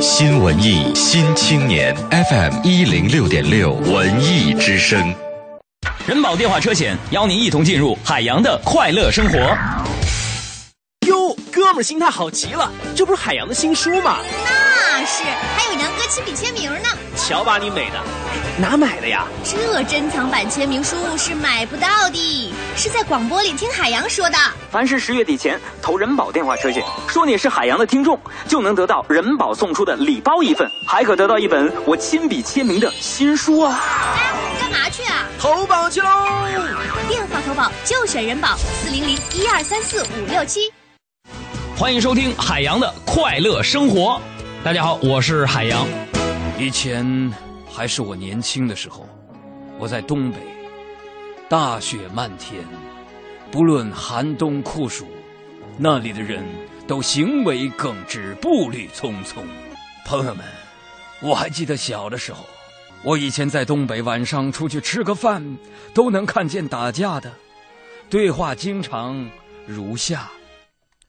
[0.00, 5.14] 新文艺新青年 FM 一零六点六文艺之声，
[6.06, 9.38] 人保电话车险邀您一同进入海洋的快乐生活。
[11.06, 14.18] 哟，哥们儿心态好极了，这不是海洋的新书吗？
[14.44, 15.22] 那是，
[15.56, 16.88] 还有杨哥亲笔签名呢。
[17.16, 18.02] 瞧把你美的，
[18.56, 19.26] 哪买的呀？
[19.42, 24.38] 这珍藏版签名书是买不到的，是在广播里听海洋说的。
[24.70, 33.80] 凡是十月底前投人保电话车险，说你是海洋的听众，就能得到人保送出的礼包一份，还可得到一本我亲笔签名的新书啊！
[34.16, 35.26] 哎，干嘛去啊？
[35.40, 36.08] 投保去喽！
[37.08, 40.72] 电话投保就选人保，四零零一二三四五六七。
[41.76, 44.20] 欢迎收听海洋的快乐生活。
[44.62, 45.84] 大家好，我是海洋。
[46.56, 47.04] 以前
[47.76, 49.04] 还是我年轻的时候，
[49.80, 50.38] 我在东北，
[51.48, 52.64] 大雪漫天，
[53.50, 55.08] 不论寒冬酷暑，
[55.76, 56.44] 那里的人
[56.86, 59.42] 都行为耿直，步履匆匆。
[60.06, 60.46] 朋友们，
[61.20, 62.44] 我还记得小的时候，
[63.02, 65.58] 我以前在东北晚上出去吃个饭，
[65.92, 67.32] 都能看见打架的，
[68.08, 69.28] 对话经常
[69.66, 70.30] 如下。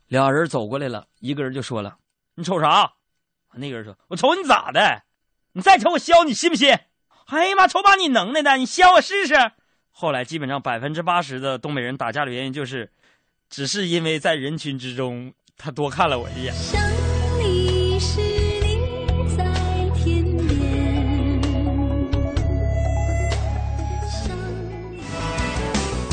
[0.08, 1.95] 俩人走过来了，一个人就说了
[2.34, 2.91] ：“你瞅啥？”
[3.54, 5.05] 那个人说：“我瞅你咋的？
[5.58, 6.78] 你再瞅我削你信不信？”
[7.32, 9.36] 哎呀妈，瞅把你能耐的，你削我试试。
[9.89, 12.91] 后来基本上百分之八十的东北人打架的原因就是，
[13.50, 16.54] 只是因为在人群之中他多看了我一眼。
[16.54, 16.82] 想
[17.39, 19.46] 你时你在
[19.96, 21.41] 天边，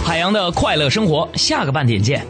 [0.04, 2.24] 海洋的快乐生活，下个半点见。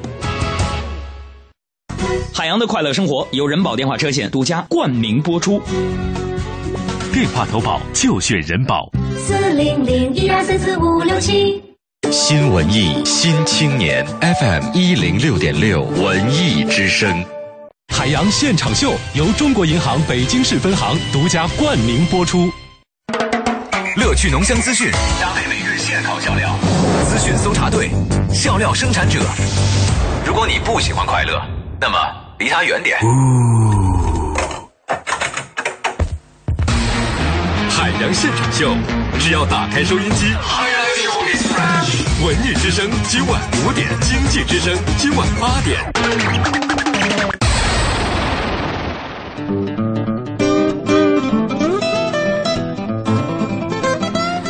[2.34, 5.62] 海洋的快乐生活由人保电话车险独家冠名播出。
[7.12, 8.90] 电话投保就选人保。
[9.18, 11.62] 四零零一二三四五六七。
[12.10, 14.02] 新文艺新青年
[14.40, 17.22] FM 一零六点六文艺之声，
[17.94, 22.50] 海洋现场秀由中国银行北京市分行独家冠名播出。
[23.94, 26.56] 乐趣浓香资讯，搭配每日现烤笑料，
[27.04, 27.90] 资讯搜查队，
[28.32, 29.20] 笑料生产者。
[30.24, 31.42] 如果你不喜欢快乐，
[31.78, 31.98] 那么
[32.38, 32.96] 离它远点。
[32.96, 33.06] 海
[38.12, 38.76] 现场秀，
[39.18, 40.26] 只要打开收音机，
[42.24, 45.80] 文艺之声今晚五点，经济之声今晚八点。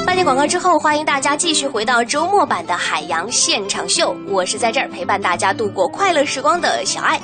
[0.05, 4.17] 半点广告之后，欢迎大家继续回到周末版的海洋现场秀。
[4.27, 7.21] 我是在这儿陪伴大家度过快乐时光的小爱。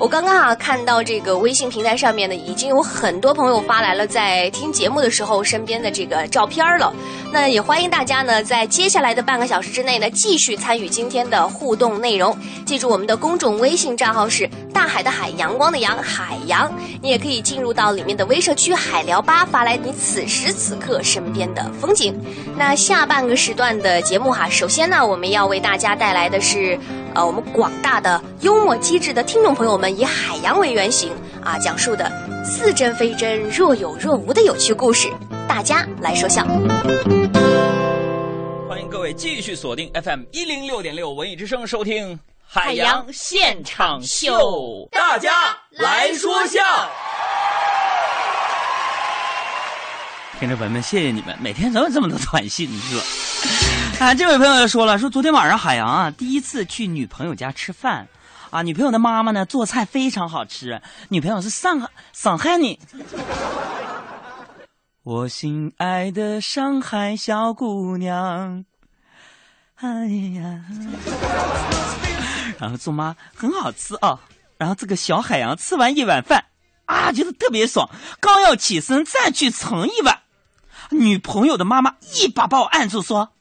[0.00, 6.92] 我刚刚啊看到这个微信平台上面呢，已经有很多朋友发来了在听节目的时候身边的这个照片了。
[7.32, 12.36] 那也欢迎大家呢，在接下来的半个小时之内呢，继续参与今天的互动内容。
[12.66, 16.70] 记住我们的公众微信账号是大海的海，阳光的阳，海洋。
[17.00, 22.20] 你也可以进入到里面的微社区海聊吧，发来你此时此刻身边的风景。
[22.56, 26.76] 那下半个时段的节目哈，首先呢，我们要为大家带来的是。
[27.16, 32.10] 呃，我们广大的幽默机智的听众朋友们，以海洋为原型啊，讲述的
[32.44, 35.08] 似真非真、若有若无的有趣故事，
[35.48, 36.44] 大家来说笑。
[38.68, 46.60] 欢迎各位继续锁定 FM 一零六点六文艺之声，收听海洋现场秀，大家来说笑。
[50.40, 53.02] 听众朋友们，谢谢你们，每天总有这么多短信，是吧？
[54.06, 58.06] 啊，这位朋友说了，说昨天晚上海洋啊第一次去女朋友家吃饭，
[58.54, 62.78] 啊，女朋友的妈妈呢做菜非常好吃，女朋友是上海上海人。
[65.02, 68.64] 我心爱的上海小姑娘，
[69.74, 70.06] 哎
[70.38, 70.64] 呀，
[72.60, 74.20] 然后做妈很好吃啊，
[74.56, 76.44] 然后这个小海洋吃完一碗饭，
[76.86, 77.90] 啊，觉得特别爽，
[78.20, 80.20] 刚要起身再去盛一碗，
[80.90, 83.32] 女朋友的妈妈一把把我按住说。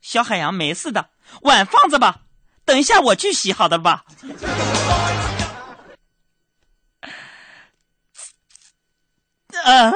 [0.00, 1.10] 小海洋没事的，
[1.42, 2.20] 碗放着吧，
[2.64, 4.04] 等一下我去洗，好的吧？
[9.64, 9.92] 啊！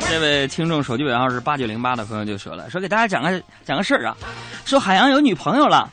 [0.00, 4.16] 这位听众手机尾号是八九零八的朋友就说了，说给大家讲个讲个事儿啊，
[4.64, 5.92] 说海洋有女朋友了。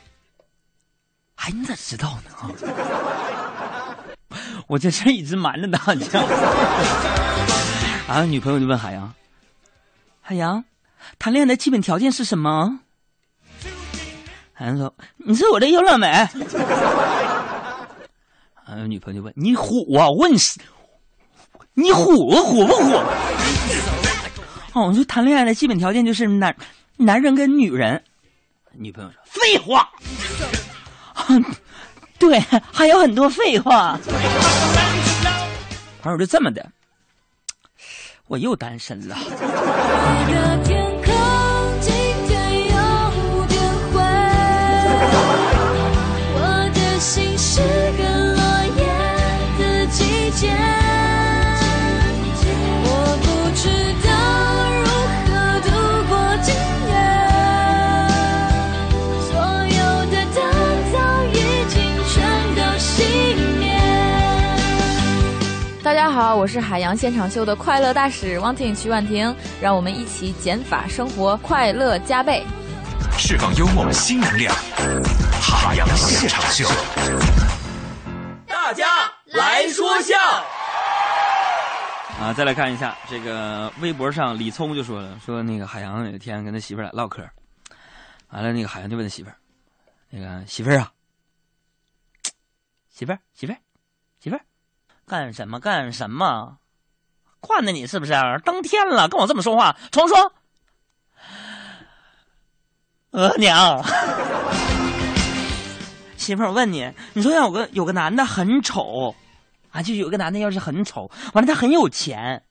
[1.36, 2.32] 哎，你咋知道呢？
[2.36, 2.50] 啊
[4.68, 6.20] 我这事一直瞒着大家。
[8.08, 9.14] 啊，女朋友就问海洋，
[10.22, 10.66] 海洋。
[11.20, 12.80] 谈恋爱的基本条件是什么？
[14.60, 14.92] 海洋说
[15.24, 16.08] ：“你是我的优乐美。”
[18.66, 20.10] 还有女朋友就问：“你虎啊？
[20.10, 20.60] 问是，
[21.76, 22.96] 你虎虎不虎？”
[24.74, 26.56] 哦，我说谈恋爱的基本条件就是男
[26.96, 28.04] 男人跟女人。
[28.72, 29.88] 女朋友说：“废话。
[32.18, 32.40] ”对，
[32.74, 34.00] 还有很多废话。
[36.02, 36.68] 朋友就这么的，
[38.26, 39.16] 我又单身了。
[66.48, 72.42] 我是海洋现场秀的快乐大使汪婷曲婉婷，让我们一起减法生活，快乐加倍，
[73.20, 74.56] 释放幽默新能量。
[75.42, 76.66] 海洋现场秀，
[78.48, 78.88] 大家
[79.26, 80.16] 来说笑。
[82.18, 87.30] 啊，再来看一下这个微博上，李聪就说了，说那个海洋有一天跟他媳妇儿俩唠嗑，
[88.30, 89.36] 完了那个海洋就问他媳妇儿，
[90.10, 90.90] 那个媳妇儿啊，
[92.90, 93.58] 媳妇儿媳妇儿
[94.22, 94.42] 媳妇儿。
[95.08, 96.58] 干什么干什么？
[97.40, 98.12] 惯着你是不是？
[98.44, 100.34] 登天了，跟我这么说话，重说。
[103.12, 103.82] 额娘，
[106.18, 109.16] 媳妇儿，我问你，你说要有个有个男的很丑，
[109.72, 112.44] 啊，就有个男的要是很丑，完了他很有钱，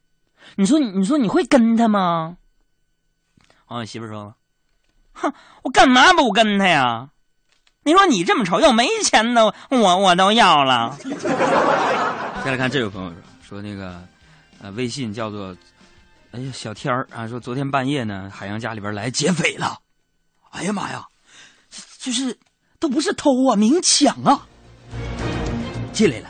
[0.54, 2.38] 你说你说你会跟他吗？
[3.66, 4.34] 啊，媳妇儿说，
[5.12, 5.30] 哼，
[5.62, 7.10] 我干嘛不跟他呀？
[7.84, 10.96] 你说你这么丑，要没钱呢，我我都要了。
[12.46, 13.10] 再来看这位朋友
[13.42, 14.00] 说说那个，
[14.60, 15.56] 呃，微信叫做，
[16.30, 19.80] 哎呀小天儿啊，说昨天半夜呢，海洋家里边来劫匪了，
[20.50, 21.04] 哎呀妈呀，
[21.98, 22.38] 就是
[22.78, 24.46] 都不是偷啊，明抢啊，
[25.92, 26.28] 进来了，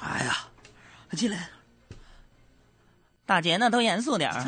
[0.00, 0.36] 哎呀，
[1.16, 1.48] 进来，
[3.26, 4.38] 大姐呢都严肃点儿，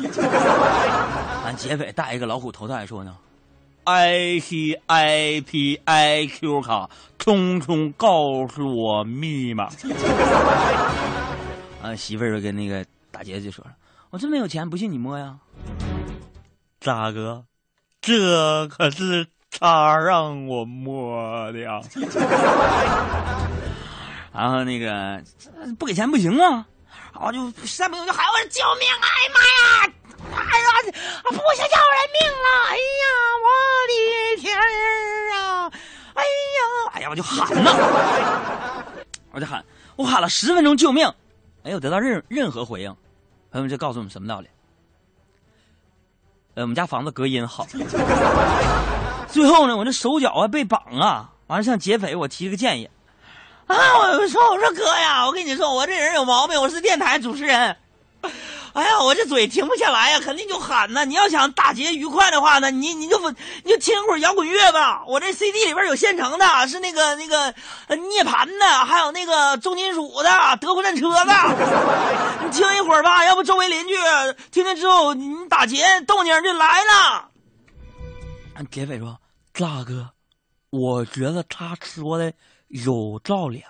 [1.43, 3.17] 俺 劫匪戴一个老虎头戴说呢。
[3.83, 9.69] I P I P I Q 卡，匆匆告诉我密码。
[11.81, 13.71] 啊，媳妇儿跟那个大姐就说了
[14.11, 15.35] ：“我这么有钱，不信你摸呀。”
[16.79, 17.43] 大哥，
[18.01, 21.81] 这可是他让我摸的呀。
[24.33, 25.21] 然后那个
[25.77, 26.65] 不给钱不行啊，
[27.13, 28.87] 然后就实在不行就喊我救命！
[29.01, 29.45] 哎呀妈呀！
[30.33, 30.41] 哎呀，
[31.23, 31.70] 不想要人
[32.13, 32.47] 命了！
[32.69, 33.05] 哎呀，
[33.43, 33.47] 我
[33.87, 34.61] 的天儿
[35.35, 35.71] 啊！
[36.13, 36.59] 哎呀，
[36.93, 37.71] 哎呀，我就喊呐，
[39.31, 39.63] 我就喊，
[39.95, 41.11] 我喊了十分钟救命，
[41.63, 42.95] 没有得到任任何回应。
[43.51, 44.47] 朋友们，这告诉我们什么道理？
[46.55, 47.65] 呃，我们家房子隔音好。
[49.29, 52.89] 最后呢，我这手脚啊被绑啊，完了向劫匪我提个建议。
[53.67, 53.75] 啊！
[53.99, 57.77] 我说我说哥呀，我跟你说，我这人有毛病，我是电台主持人。
[58.73, 61.03] 哎呀，我这嘴停不下来呀，肯定就喊呐。
[61.03, 65.03] 你要想打劫愉快的话呢，你你就你就听会儿摇滚乐吧。
[65.07, 67.53] 我这 CD 里边有现成的，是那个那个
[67.95, 70.29] 涅槃的，还有那个重金属的，
[70.61, 71.33] 德国战车的。
[72.45, 73.93] 你听一会儿吧，要不周围邻居
[74.51, 77.29] 听见之后，你打劫动静就来了。
[78.69, 79.19] 劫匪说
[79.51, 80.11] ：“大哥，
[80.69, 82.31] 我觉得他说的
[82.67, 83.63] 有道理，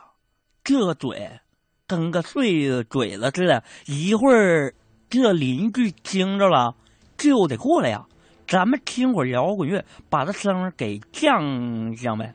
[0.64, 1.39] 这嘴
[1.88, 4.76] 跟个碎嘴子似的，一会儿。”
[5.12, 6.74] 这邻居听着了，
[7.18, 8.05] 就得过来呀。
[8.47, 12.34] 咱们听会儿摇滚乐，把这声给降降呗。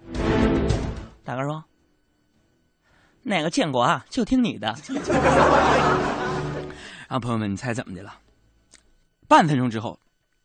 [1.25, 1.65] 大哥说
[3.25, 4.05] ：“哪个建国啊？
[4.11, 4.69] 就听你的。
[7.09, 8.13] ”啊朋友们，你猜怎么的了？
[9.27, 9.99] 半分钟之后，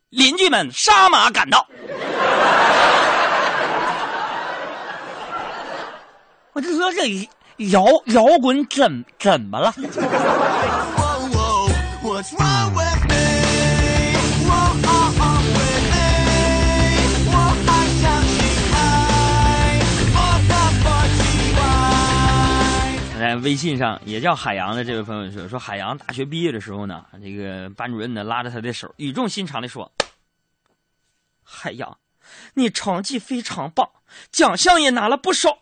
[0.08, 1.66] 邻居们杀马赶到。
[6.54, 7.28] 我就说这
[7.70, 9.70] 摇摇滚怎怎么了？
[23.18, 29.92] 在微信上也叫海洋的这位朋友说：“说海洋大学毕业的时候呢，这个班主任呢拉着他的手，语重心长的说
[31.42, 31.98] ：‘海洋，
[32.54, 33.88] 你成绩非常棒，
[34.30, 35.58] 奖项也拿了不少。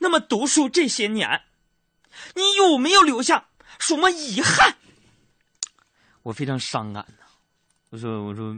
[0.00, 1.42] 那么读书这些年，
[2.34, 3.46] 你有没有留下
[3.78, 4.76] 什么遗憾？’”
[6.22, 7.24] 我非常伤感呐，
[7.90, 8.54] 我说我说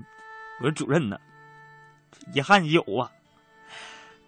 [0.61, 1.19] 我说主任呢，
[2.35, 3.11] 遗憾有啊，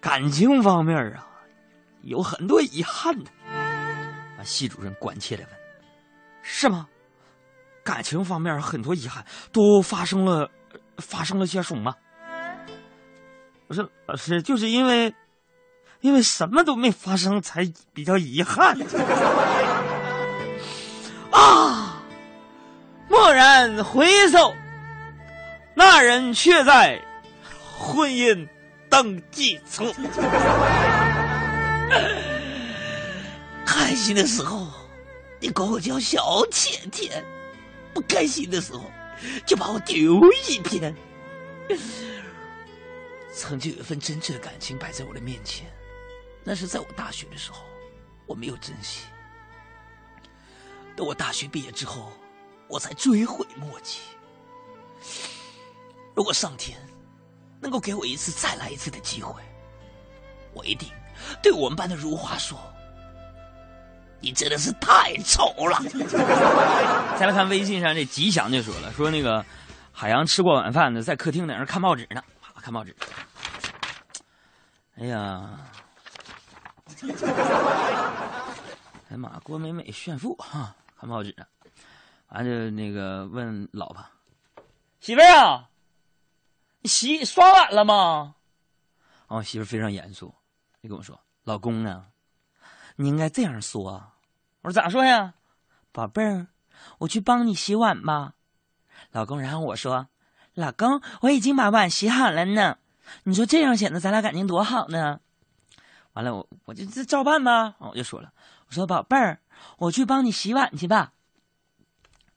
[0.01, 1.26] 感情方面啊，
[2.03, 3.30] 有很多遗憾的。
[3.49, 5.53] 啊，系主任关切的问
[6.43, 6.89] ：“是吗？
[7.84, 10.51] 感情方面很多遗憾，都发生了，
[10.99, 11.95] 发生了些什么？”
[13.68, 15.14] 我说老师，就是因为，
[16.01, 18.76] 因为什么都没发生，才比较遗憾。
[21.32, 21.76] 啊！
[23.27, 24.55] 蓦然回首，
[25.74, 27.03] 那人却在
[27.77, 28.47] 婚姻
[28.89, 29.93] 登记处。
[33.66, 34.68] 开心的时候，
[35.41, 37.20] 你管我叫小甜甜；
[37.93, 38.85] 不开心的时候，
[39.45, 40.95] 就把我丢一边。
[43.35, 45.66] 曾经有一份真挚的感情摆在我的面前，
[46.45, 47.64] 那是在我大学的时候，
[48.24, 49.01] 我没有珍惜。
[50.95, 52.12] 等我大学毕业之后。
[52.69, 54.01] 我才追悔莫及。
[56.14, 56.79] 如果上天
[57.61, 59.41] 能够给我一次再来一次的机会，
[60.53, 60.89] 我一定
[61.43, 62.59] 对我们班的如花说
[64.21, 65.83] ：“你真的是太丑了。”
[67.19, 69.45] 再来看微信上这吉祥就说了：“说那个
[69.93, 72.23] 海洋吃过晚饭呢，在客厅在那看报纸呢，
[72.62, 72.97] 看报纸。
[74.99, 75.51] 哎呀，
[79.09, 81.45] 哎呀妈，郭美美炫富哈，看报纸呢。”
[82.29, 84.05] 完就那个问老婆
[85.01, 85.68] ：“媳妇儿啊，
[86.81, 88.35] 你洗刷碗了吗？”
[89.29, 90.35] 哦，媳妇非常严肃，
[90.83, 92.07] 就跟我说：“老公啊，
[92.97, 94.12] 你应该这样说。”
[94.62, 95.35] 我说：“咋说呀？”
[95.93, 96.49] 宝贝儿，
[96.99, 98.35] 我去帮你洗碗吧。
[99.12, 100.09] 老公，然后我说
[100.55, 102.79] ：“老公，我已经把碗洗好了呢。”
[103.22, 105.20] 你说这样显得咱俩感情多好呢？
[106.14, 107.77] 完了，我我就这照办吧。
[107.79, 108.33] 我就说了
[108.66, 109.41] ：“我说宝贝儿，
[109.79, 111.12] 我去帮你洗碗去吧。”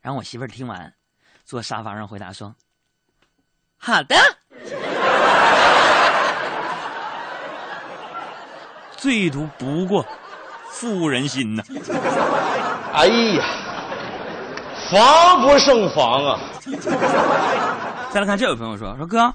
[0.02, 0.94] 然后我媳妇儿听完，
[1.46, 2.56] 坐沙发上回答说
[3.78, 4.16] ：“好的。”
[8.96, 10.06] 最毒不过
[10.72, 11.64] 妇人心呐！
[12.94, 13.44] 哎呀，
[14.92, 16.40] 防不胜防啊！
[18.12, 19.34] 再来看这位朋友说：“说哥，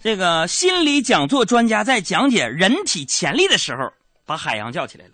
[0.00, 3.90] 这个心理讲座专家在讲解人体潜力的时候，
[4.26, 5.12] 把海洋叫起来了，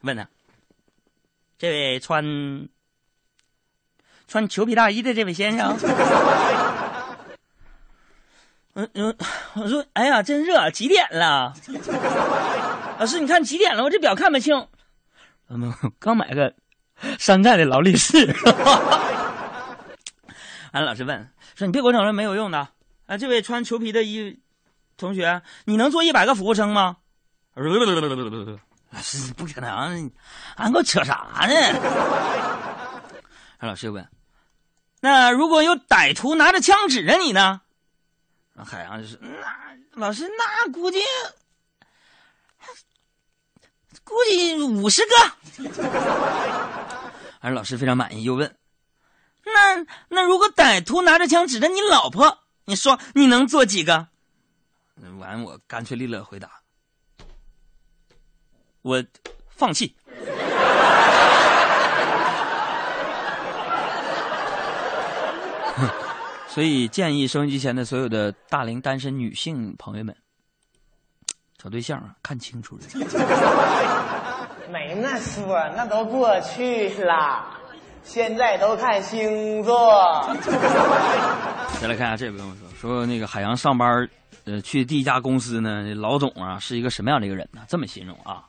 [0.00, 0.26] 问他：
[1.58, 2.24] 这位穿……”
[4.30, 5.76] 穿裘皮大衣的这位先生，
[8.74, 9.16] 嗯嗯，
[9.54, 11.52] 我说，哎呀，真热，几点了？
[13.00, 13.82] 老师，你看几点了？
[13.82, 14.68] 我这表看不清。
[15.48, 16.54] 嗯，刚买个
[17.18, 18.32] 山寨的劳力士。
[20.70, 22.68] 俺老师问说：“你别给我整这没有用的。”
[23.06, 24.38] 啊，这位穿裘皮的衣
[24.96, 26.98] 同学，你能做一百个俯卧撑吗？
[29.36, 30.08] 不可能，
[30.54, 31.54] 俺给我扯啥呢？
[33.58, 34.06] 俺 老师问。
[35.00, 37.62] 那如果有歹徒拿着枪指着你呢？
[38.62, 40.98] 海洋就说：“那老师，那估计
[44.04, 45.70] 估计五十个。
[47.40, 48.54] ”而老师非常满意，又问
[49.46, 54.08] ：“那那如果歹徒拿着枪指着你老婆，你说你能做几个？”
[55.18, 56.60] 完，我干脆利落回答
[58.82, 59.02] ：“我
[59.48, 59.96] 放弃。
[66.52, 70.14] 所以建议收音机前的所有的大龄单身女性朋友们，
[71.56, 72.82] 找对象啊，看清楚了。
[74.68, 77.56] 没那说，那都过去啦，
[78.02, 80.26] 现在都看星座。
[81.80, 84.08] 再来看一下这位朋友说，说那个海洋上班，
[84.44, 87.62] 呃，去第一家公司呢，老总啊是一个什么样的一个人呢？
[87.68, 88.44] 这么形容啊，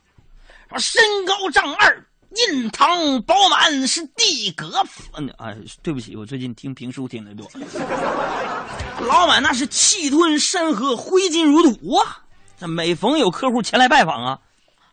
[0.70, 2.04] 说身高丈二，
[2.34, 4.82] 印堂饱满，是地格。
[5.14, 7.50] 嗯啊，对不起，我最近听评书听的多。
[9.06, 12.22] 老板那是气吞山河，挥金如土啊！
[12.58, 14.38] 这每逢有客户前来拜访啊，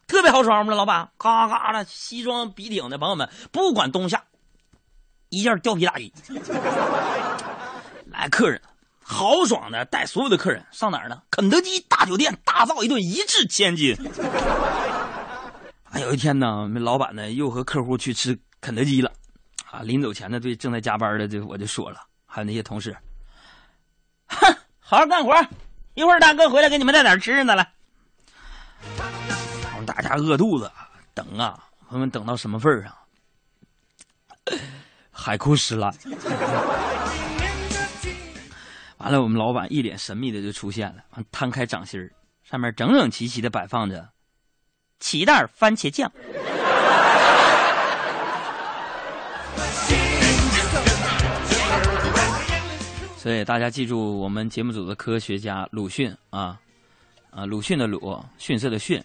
[0.07, 0.73] 特别豪爽吗？
[0.73, 4.23] 老板，嘎嘎的西装笔挺的朋友们，不管冬夏，
[5.29, 6.11] 一件貂皮大衣。
[8.11, 8.59] 来客人，
[9.01, 11.21] 豪爽的带所有的客人上哪儿呢？
[11.29, 13.95] 肯德基大酒店大造一顿一掷千金。
[15.91, 19.11] 啊，有一天呢，我们老板呢又和客户去吃肯德基了，
[19.71, 22.95] 啊，临走前呢对正在加班的就我就说了，还有那些同事，
[24.27, 25.33] 哼，好好干活，
[25.95, 27.73] 一会儿大哥回来给你们带点吃的来。
[29.73, 30.71] 我们大家饿肚子，
[31.15, 32.95] 等啊，我们等到什么份儿上？
[35.11, 35.91] 海枯石烂。
[38.97, 42.11] 完了，我们老板一脸神秘的就出现了，摊开掌心儿，
[42.43, 44.07] 上面整整齐齐的摆放着
[44.99, 46.11] 七袋番茄酱。
[53.17, 56.57] 所以大家记住我们节目组的科学家鲁迅啊，
[57.31, 59.03] 啊，鲁迅的鲁，逊色的逊，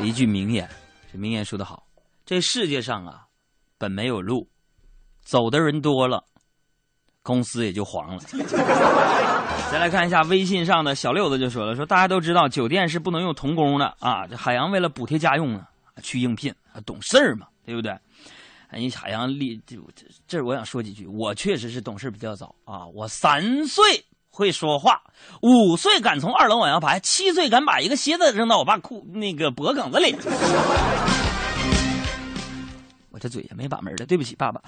[0.00, 0.68] 一句名言，
[1.10, 1.86] 这名言说得好，
[2.26, 3.24] 这世界上啊，
[3.78, 4.46] 本没有路，
[5.22, 6.22] 走的人多了。
[7.22, 8.22] 公司也就黄了。
[9.70, 15.66] 再来看一下微信上的小六子就说了：“说大家都知道酒店是不能用童工的啊，这海洋为了补贴家用呢，
[16.02, 16.52] 去应聘，
[16.86, 17.92] 懂事儿嘛，对不对？
[18.70, 23.84] 哎，海洋立这这这，我想说几句，我确实是懂事比较早啊，我三岁
[24.30, 25.02] 会说话，
[25.42, 30.16] 五岁敢从二楼往下爬，七岁敢把一个蝎子扔到我爸裤那个脖梗子里。”
[33.10, 34.62] 我这嘴也没把门的，对不起，爸爸。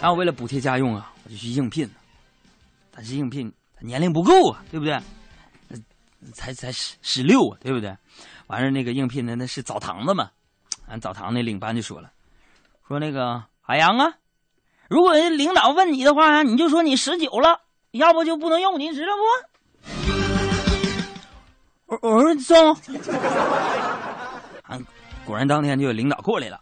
[0.00, 1.88] 然后为了补贴家用啊，我就去应聘。
[2.96, 4.98] 他是应聘年龄不够啊，对不对？
[6.32, 7.94] 才才十十六啊，对不对？
[8.46, 10.30] 完事那个应聘的那是澡堂子嘛，
[10.88, 12.10] 俺澡堂那领班就说了，
[12.88, 14.14] 说那个海洋啊，
[14.88, 19.12] 如果领导问你的话，你就说你十九了，要不就不能用你，知道
[21.86, 21.98] 不？
[21.98, 22.76] 我我说中。
[24.62, 24.82] 俺
[25.26, 26.60] 果然当天就有领导过来了。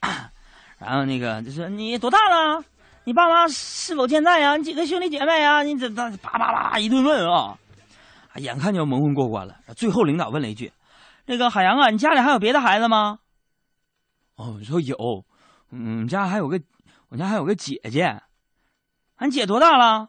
[0.78, 2.64] 然后那个就说你多大了？
[3.04, 4.56] 你爸妈是否健在呀？
[4.56, 5.62] 你几个兄弟姐妹呀？
[5.62, 7.56] 你这这叭叭叭一顿问啊，
[8.36, 9.54] 眼看就要蒙混过关了。
[9.76, 10.72] 最后领导问了一句
[11.26, 13.18] ：“那个海洋啊，你家里还有别的孩子吗？”
[14.36, 14.96] 哦，说有，
[15.70, 16.58] 嗯，家还有个，
[17.10, 18.20] 我家还有个姐姐。
[19.16, 20.08] 俺姐多大了？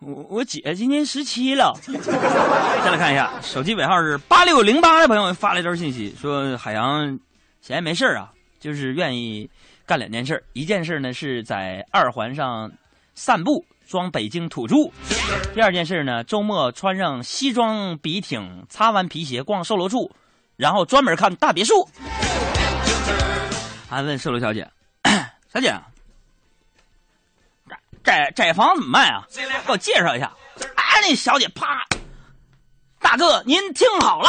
[0.00, 1.74] 我我姐今年十七了。
[1.84, 7.18] 再来看一下，手机尾号是八六零八的朋友发了一条信息，说海洋
[7.60, 8.32] 闲没事啊。
[8.58, 9.48] 就是愿意
[9.88, 12.70] 干两件事一件事呢是在二环上
[13.14, 14.92] 散步，装北京土著；
[15.54, 20.14] 第二件事呢，周末穿上西装笔挺，擦完皮鞋逛售楼处，
[20.56, 21.88] 然后专门看大别墅。
[23.88, 24.70] 还问售楼小姐
[25.50, 25.74] ：“小姐，
[28.04, 29.24] 这这房怎么卖啊？
[29.66, 30.30] 给我介绍一下。”
[30.76, 31.82] 哎，那小姐啪，
[33.00, 34.28] 大哥您听好了。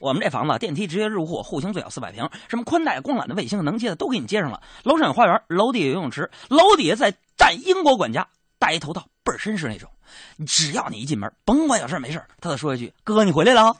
[0.00, 4.62] 我们这房子电梯直接入户，户型最小四百平，什么宽带、光缆的、卫星能接的都给你接上了。
[4.82, 8.26] 楼上有花园，楼底有游泳池，楼底下再站英国管家，
[8.58, 9.90] 戴一头套，倍儿绅士那种。
[10.46, 13.76] 只要你一进门，甭管有事没事他再说一句：“哥，你回来了。”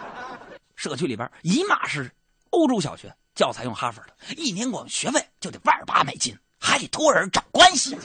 [0.76, 2.10] 社区里边一码是
[2.50, 7.96] 欧洲小学，教材用哈佛的，一年光学费就得万八美金，还得托人找关系。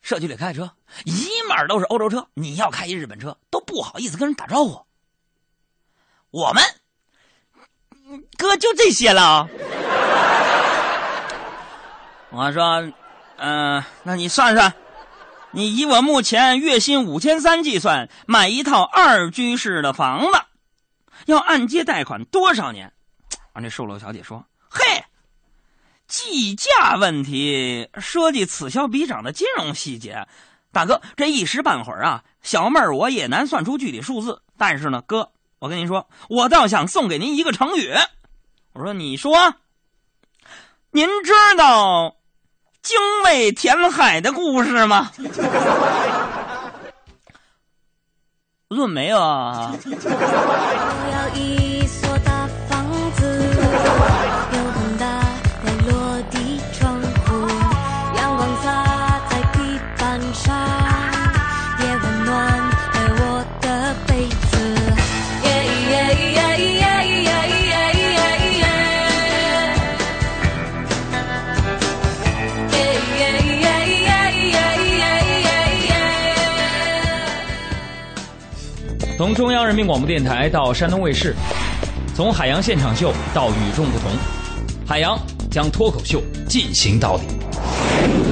[0.00, 0.68] 社区里开车
[1.04, 4.84] 一码都是欧洲车，你要开一日本车都不好意思跟人打招呼。
[6.32, 6.62] 我们
[8.38, 9.46] 哥就这些了！
[12.32, 12.90] 我说，
[13.36, 14.72] 嗯，那你算算，
[15.50, 20.40] 你以我目前月薪五千三计算，买一套二居室的房子，
[21.26, 22.94] 要按揭贷款多少年？
[23.52, 25.04] 完，这售楼小姐说：“嘿，
[26.06, 30.26] 计价问题涉及此消彼长的金融细节，
[30.72, 34.40] 大哥，这一时半会儿啊，小妹儿我也难算出具体数字。
[34.56, 35.32] 但是呢，哥。”
[35.62, 37.92] 我跟您说，我倒想送给您一个成语。
[38.72, 39.54] 我说，你说，
[40.90, 42.16] 您知道
[42.82, 45.12] 精卫填海的故事吗？
[48.66, 49.72] 我怎么没有啊？
[51.32, 54.41] 一所大房子，
[79.18, 81.34] 从中央人民广播电台到山东卫视，
[82.14, 84.10] 从海洋现场秀到与众不同，
[84.86, 85.16] 海洋
[85.50, 88.31] 将脱口秀进行到底。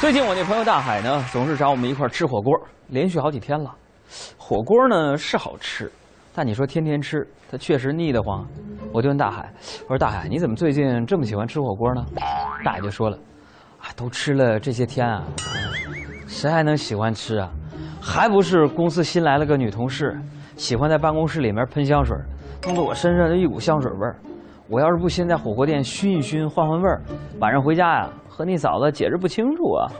[0.00, 3.70] 最近我那朋友大海呢，总是找我们一块吃火锅，连续好几天了。
[4.38, 5.92] 火锅呢是好吃，
[6.34, 8.42] 但你说天天吃，它确实腻得慌。
[8.94, 12.02] 我就问大海，我说大海，你怎么最近这么喜欢吃火锅呢？
[12.64, 13.18] 大海就说了，
[13.78, 15.22] 啊，都吃了这些天啊，
[16.26, 17.50] 谁还能喜欢吃啊？
[18.00, 20.18] 还不是公司新来了个女同事，
[20.56, 22.16] 喜欢在办公室里面喷香水，
[22.64, 24.16] 弄得我身上就一股香水味儿。
[24.66, 27.02] 我要是不先在火锅店熏一熏，换换味儿，
[27.38, 28.08] 晚上回家呀，
[28.40, 29.92] 和你嫂子解释不清楚啊。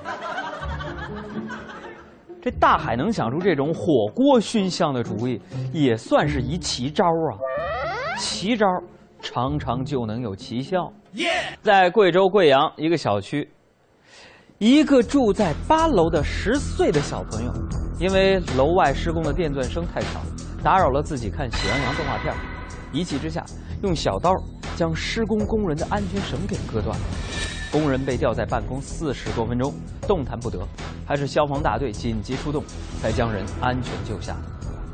[2.41, 5.39] 这大海能想出这种火锅熏香的主意，
[5.75, 7.37] 也算是一奇招啊！
[8.19, 8.67] 奇招
[9.21, 10.91] 常常就能有奇效。
[11.61, 13.47] 在贵州贵阳一个小区，
[14.57, 17.53] 一个住在八楼的十岁的小朋友，
[17.99, 20.21] 因为楼外施工的电钻声太吵，
[20.65, 22.35] 打扰了自己看《喜羊羊》动画片，
[22.91, 23.45] 一气之下
[23.83, 24.33] 用小刀
[24.77, 27.05] 将施工工人的安全绳给割断了。
[27.71, 30.59] 工人被吊在半空四十多分钟，动弹不得，
[31.07, 32.65] 还是消防大队紧急出动，
[33.01, 34.37] 才将人安全救下。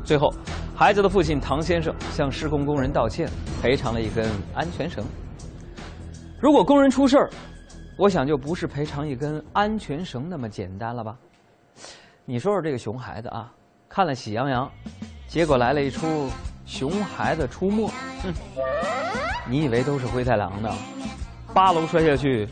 [0.05, 0.31] 最后，
[0.75, 3.27] 孩子的父亲唐先生向施工工人道歉，
[3.61, 5.03] 赔偿了一根安全绳。
[6.39, 7.29] 如果工人出事儿，
[7.97, 11.17] 我想就不是赔偿一根安全绳那么简单了吧？
[12.25, 13.51] 你说说这个熊孩子啊，
[13.89, 14.71] 看了《喜羊羊》，
[15.27, 16.29] 结果来了一出
[16.65, 17.87] 熊孩子出没，
[18.21, 18.33] 哼！
[19.49, 20.69] 你以为都是灰太狼呢？
[21.53, 22.47] 八楼摔下去，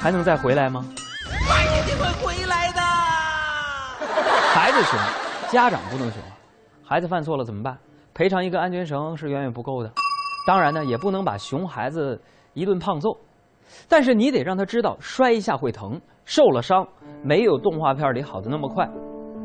[0.00, 0.84] 还能再回来吗？
[0.86, 2.80] 我一定会回来的。
[4.52, 4.98] 孩子熊，
[5.50, 6.36] 家长不能熊啊！
[6.84, 7.76] 孩子犯错了怎么办？
[8.14, 9.92] 赔偿一根安全绳是远远不够的。
[10.46, 12.20] 当然呢，也不能把熊孩子
[12.54, 13.16] 一顿胖揍，
[13.88, 16.86] 但是你得让他知道摔一下会疼，受了伤
[17.22, 18.88] 没有动画片里好的那么快，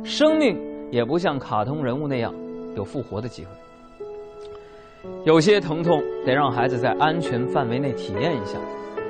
[0.03, 0.57] 生命
[0.91, 2.33] 也不像卡通人物那样
[2.75, 3.51] 有复活的机会。
[5.25, 8.57] 有些疼痛得让孩子在安全范围内体验一下，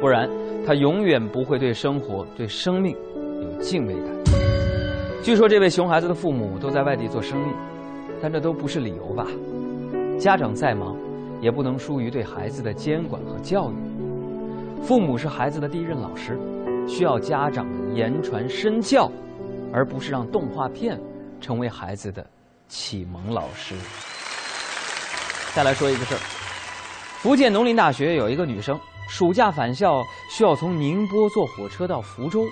[0.01, 0.27] 不然
[0.65, 2.95] 他永远不会对生活、对生命
[3.41, 4.03] 有敬畏感。
[5.21, 7.53] 据说这位熊孩子的父母都在外地做生意，
[8.21, 9.27] 但这都不是理由吧？
[10.17, 10.95] 家长再忙，
[11.41, 13.75] 也不能疏于对孩子的监管和教育。
[14.83, 16.37] 父母是孩子的第一任老师，
[16.87, 19.11] 需要家长言传身教，
[19.73, 20.99] 而不是让动画片
[21.41, 22.25] 成为孩子的
[22.67, 23.75] 启蒙老师。
[25.53, 26.19] 再来说一个事儿，
[27.19, 28.77] 福建农林大学有一个女生，
[29.07, 32.45] 暑假返校需要从宁波坐火车到福州，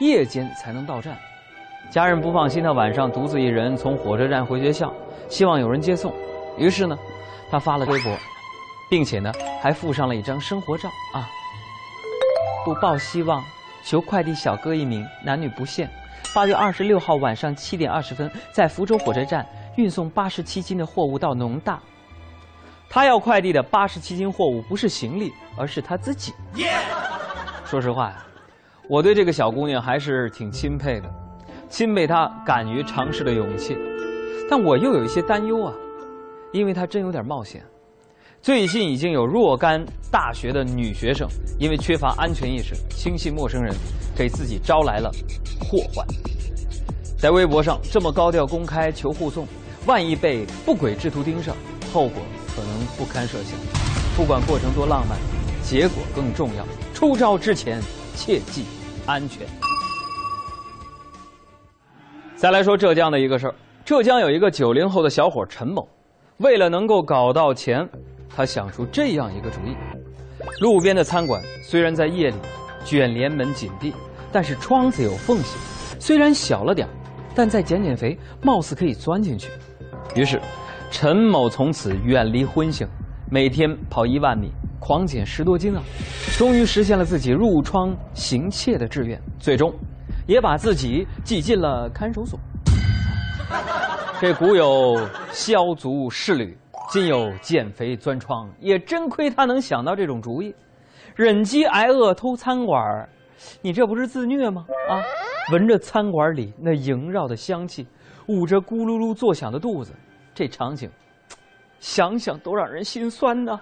[0.00, 1.16] 夜间才能到站。
[1.90, 4.92] 家人不放心他晚上独自一人从火车站回学校，
[5.28, 6.12] 希望有人接送。
[6.56, 6.96] 于是呢，
[7.50, 8.16] 他发了微博，
[8.90, 11.28] 并且呢还附上了一张生活照啊。
[12.64, 13.42] 不抱希望，
[13.84, 15.90] 求快递小哥一名，男女不限。
[16.34, 19.46] 八月二十六号晚上七点二十分，在福州火车站
[19.76, 21.80] 运送八十七斤的货物到农大。
[22.94, 26.34] 他要快递的八十七斤货物不是行李，而是他自己。
[27.64, 28.22] 说实话呀，
[28.86, 31.10] 我对这个小姑娘还是挺钦佩的，
[31.70, 33.78] 钦佩她敢于尝试的勇气。
[34.50, 35.72] 但我又有一些担忧啊，
[36.52, 37.64] 因为她真有点冒险。
[38.42, 41.26] 最近已经有若干大学的女学生
[41.58, 43.74] 因为缺乏安全意识，轻信陌生人，
[44.14, 45.10] 给自己招来了
[45.58, 46.06] 祸患。
[47.18, 49.48] 在微博上这么高调公开求护送，
[49.86, 51.56] 万一被不轨之徒盯上，
[51.90, 52.20] 后果
[52.54, 53.58] 可能不堪设想。
[54.16, 55.18] 不管过程多浪漫，
[55.62, 56.64] 结果更重要。
[56.92, 57.80] 出招之前
[58.14, 58.64] 切记
[59.06, 59.46] 安全。
[62.36, 65.88] 再来说浙江的一个事儿，浙江有一个九零后的小伙陈某，
[66.38, 67.88] 为了能够搞到钱，
[68.34, 69.76] 他想出这样一个主意：
[70.60, 72.36] 路边的餐馆虽然在夜里
[72.84, 73.94] 卷帘门紧闭，
[74.32, 75.56] 但是窗子有缝隙，
[76.00, 76.88] 虽然小了点，
[77.34, 79.48] 但再减减肥，貌似可以钻进去。
[80.16, 80.40] 于是，
[80.92, 82.86] 陈某从此远离荤腥，
[83.30, 85.82] 每天跑一万米，狂减十多斤啊，
[86.36, 89.74] 终于实现了自己入窗行窃的志愿，最终，
[90.26, 92.38] 也把自己挤进了看守所。
[94.20, 95.00] 这古有
[95.32, 96.56] 削足适履，
[96.90, 100.54] 今有减肥钻窗，也真亏他能想到这种主意。
[101.16, 103.08] 忍饥挨饿偷餐馆
[103.62, 104.66] 你这不是自虐吗？
[104.90, 105.00] 啊，
[105.52, 107.86] 闻着餐馆里那萦绕的香气，
[108.28, 109.92] 捂着咕噜噜作响的肚子，
[110.34, 110.90] 这场景，
[111.80, 113.58] 想想都让人心酸呐。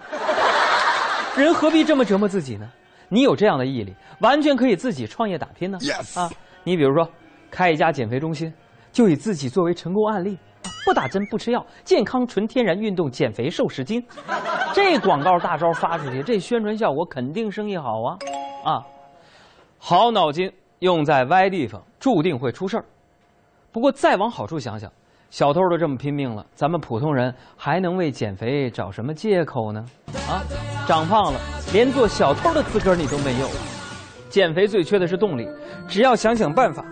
[1.36, 2.68] 人何必这么折磨自己呢？
[3.08, 5.78] 你有这样的毅力，完全可以自己创业打拼呢。
[6.14, 6.30] 啊，
[6.64, 7.08] 你比如说，
[7.50, 8.52] 开一家减肥中心，
[8.92, 14.04] 就以自己作为成功案例，啊不打针不吃药，健康纯天然运动减肥瘦十斤。
[14.72, 18.16] 这广告大招发出去，这宣传效果肯定生意好啊！
[18.64, 18.82] 啊，
[19.78, 22.84] 好脑筋用在歪地方，注定会出事儿。
[23.72, 24.90] 不过再往好处想想，
[25.30, 29.84] 小偷都这么拼命了，咱们普通人还能为减肥找什么借口呢？
[30.28, 30.42] 啊，
[30.88, 31.38] 长胖了，
[31.72, 33.46] 连做小偷的资格你都没有。
[34.28, 35.48] 减肥最缺的是动力，
[35.86, 36.84] 只要想想办法，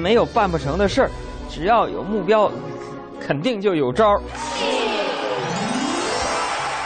[0.00, 1.10] 没有办不成的事儿，
[1.48, 2.48] 只要有目标，
[3.20, 4.22] 肯定就有招儿。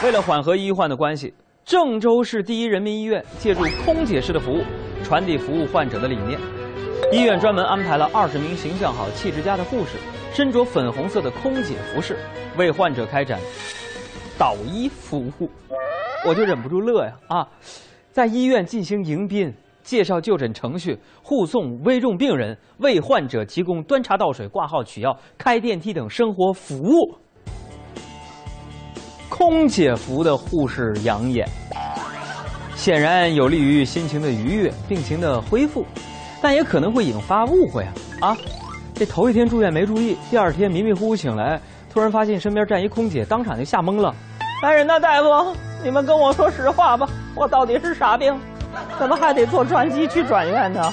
[0.02, 1.34] 为了缓和医患的关系，
[1.66, 4.62] 郑州市第一人民医院借助空姐式的服务，
[5.04, 6.40] 传递服务患者的理念。
[7.12, 9.98] 医院专门安排了二十名形象好、气质佳的护士，
[10.32, 12.18] 身着粉红色的空姐服饰，
[12.56, 13.40] 为患者开展
[14.38, 15.50] 导医服务。
[16.26, 17.48] 我就忍不住乐呀啊！
[18.10, 27.14] 在医院进行迎宾、介绍就诊程序、护送危重病人、为患者提供端茶倒水、挂号取药、开电梯等生活服务。
[29.28, 31.46] 空姐服的护士养眼，
[32.74, 35.84] 显然有利于心情的愉悦、病情的恢复，
[36.42, 37.92] 但也可能会引发误会啊！
[38.30, 38.36] 啊，
[38.99, 41.61] 这头一天住院没注意，第二天迷迷糊糊醒来，
[41.92, 44.14] 突然发现身边站一空姐，当场就吓懵了。
[44.62, 48.34] 来人呐，大夫，你们跟我说实话吧，我到底是啥病？
[48.99, 50.80] 怎么还得坐专机去转院呢？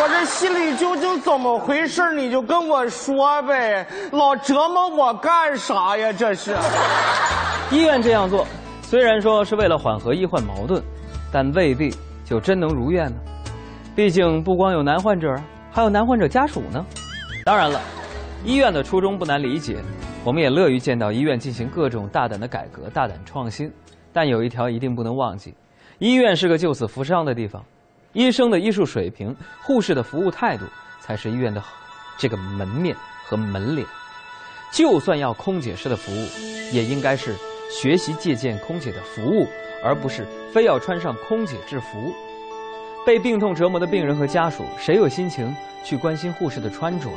[0.00, 2.12] 我这心里究竟怎么回事？
[2.12, 6.12] 你就跟我说呗，老折磨我干啥呀？
[6.12, 6.54] 这是。
[7.72, 8.46] 医院这样做，
[8.82, 10.82] 虽然说是为了缓和医患矛盾，
[11.32, 11.90] 但未必
[12.22, 13.16] 就真能如愿呢。
[13.96, 15.34] 毕竟不光有男患者，
[15.72, 16.84] 还有男患者家属呢。
[17.48, 17.80] 当然了，
[18.44, 19.82] 医院的初衷不难理解，
[20.22, 23.72] 我们也乐于见到医院进行各种大胆的改革、大胆创新。
[24.12, 25.54] 但有一条一定不能忘记：
[25.98, 27.64] 医院是个救死扶伤的地方，
[28.12, 30.66] 医生的医术水平、护士的服务态度，
[31.00, 31.64] 才是医院的
[32.18, 32.94] 这个门面
[33.24, 33.86] 和门脸。
[34.70, 36.26] 就算要空姐式的服务，
[36.70, 37.34] 也应该是
[37.70, 39.46] 学习借鉴空姐的服务，
[39.82, 42.12] 而不是非要穿上空姐制服。
[43.08, 47.16] 被病痛折磨的病人和家属，谁有心情去关心护士的穿着呢？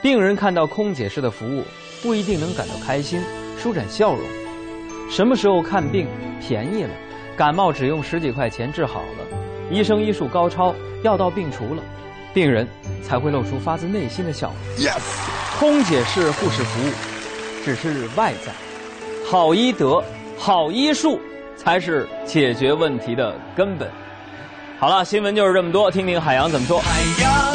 [0.00, 1.62] 病人看到空姐式的服务，
[2.02, 3.20] 不一定能感到开心、
[3.58, 4.22] 舒展笑容。
[5.10, 6.08] 什么时候看病
[6.40, 6.90] 便宜了，
[7.36, 9.26] 感冒只用十几块钱治好了，
[9.70, 11.82] 医生医术高超，药到病除了，
[12.32, 12.66] 病人
[13.02, 14.86] 才会露出发自内心的笑容。
[14.86, 15.02] Yes，
[15.58, 16.92] 空姐式护士服务
[17.62, 18.54] 只是外在，
[19.30, 20.02] 好医德、
[20.38, 21.20] 好医术
[21.58, 23.86] 才是解决问题的根本。
[24.80, 26.78] 好了，新闻就是这么多，听听海洋怎么说。
[26.78, 27.52] 海洋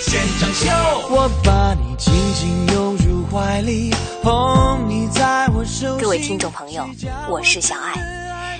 [0.00, 0.70] 现场秀，
[1.10, 3.90] 我把你紧紧拥入怀里，
[4.22, 6.88] 捧你在我手各位听众朋友，
[7.28, 7.92] 我是小爱。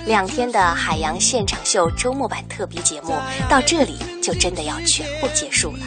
[0.05, 3.15] 两天的海洋现场秀周末版特别节目
[3.49, 5.79] 到这里就真的要全部结束了。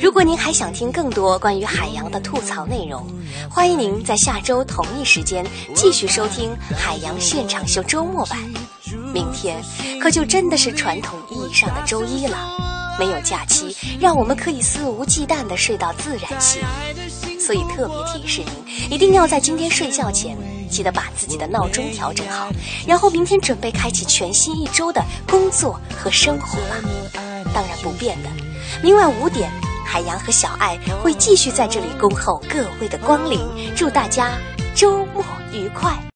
[0.00, 3.06] 如果您还想听更多关于海洋的吐槽内容，
[3.50, 8.38] 欢迎您在下周同一时间继续收听海洋现场秀周末版。
[9.14, 9.62] 明天
[10.02, 12.36] 可就真的是传统意义上的周一了，
[12.98, 16.60] 没有假期，让我们可以肆无忌惮地睡到自然醒。
[17.38, 20.36] 所以特别提示您，一定要在今天睡觉前
[20.68, 22.48] 记得把自己的闹钟调整好，
[22.86, 25.00] 然后明天准备开启全新一周的
[25.30, 26.76] 工作和生活吧。
[27.54, 28.28] 当然不变的，
[28.82, 29.48] 明晚五点，
[29.86, 33.38] 海洋和小爱会继续在这里恭候各位的光临，
[33.76, 34.32] 祝大家
[34.74, 36.04] 周末愉快。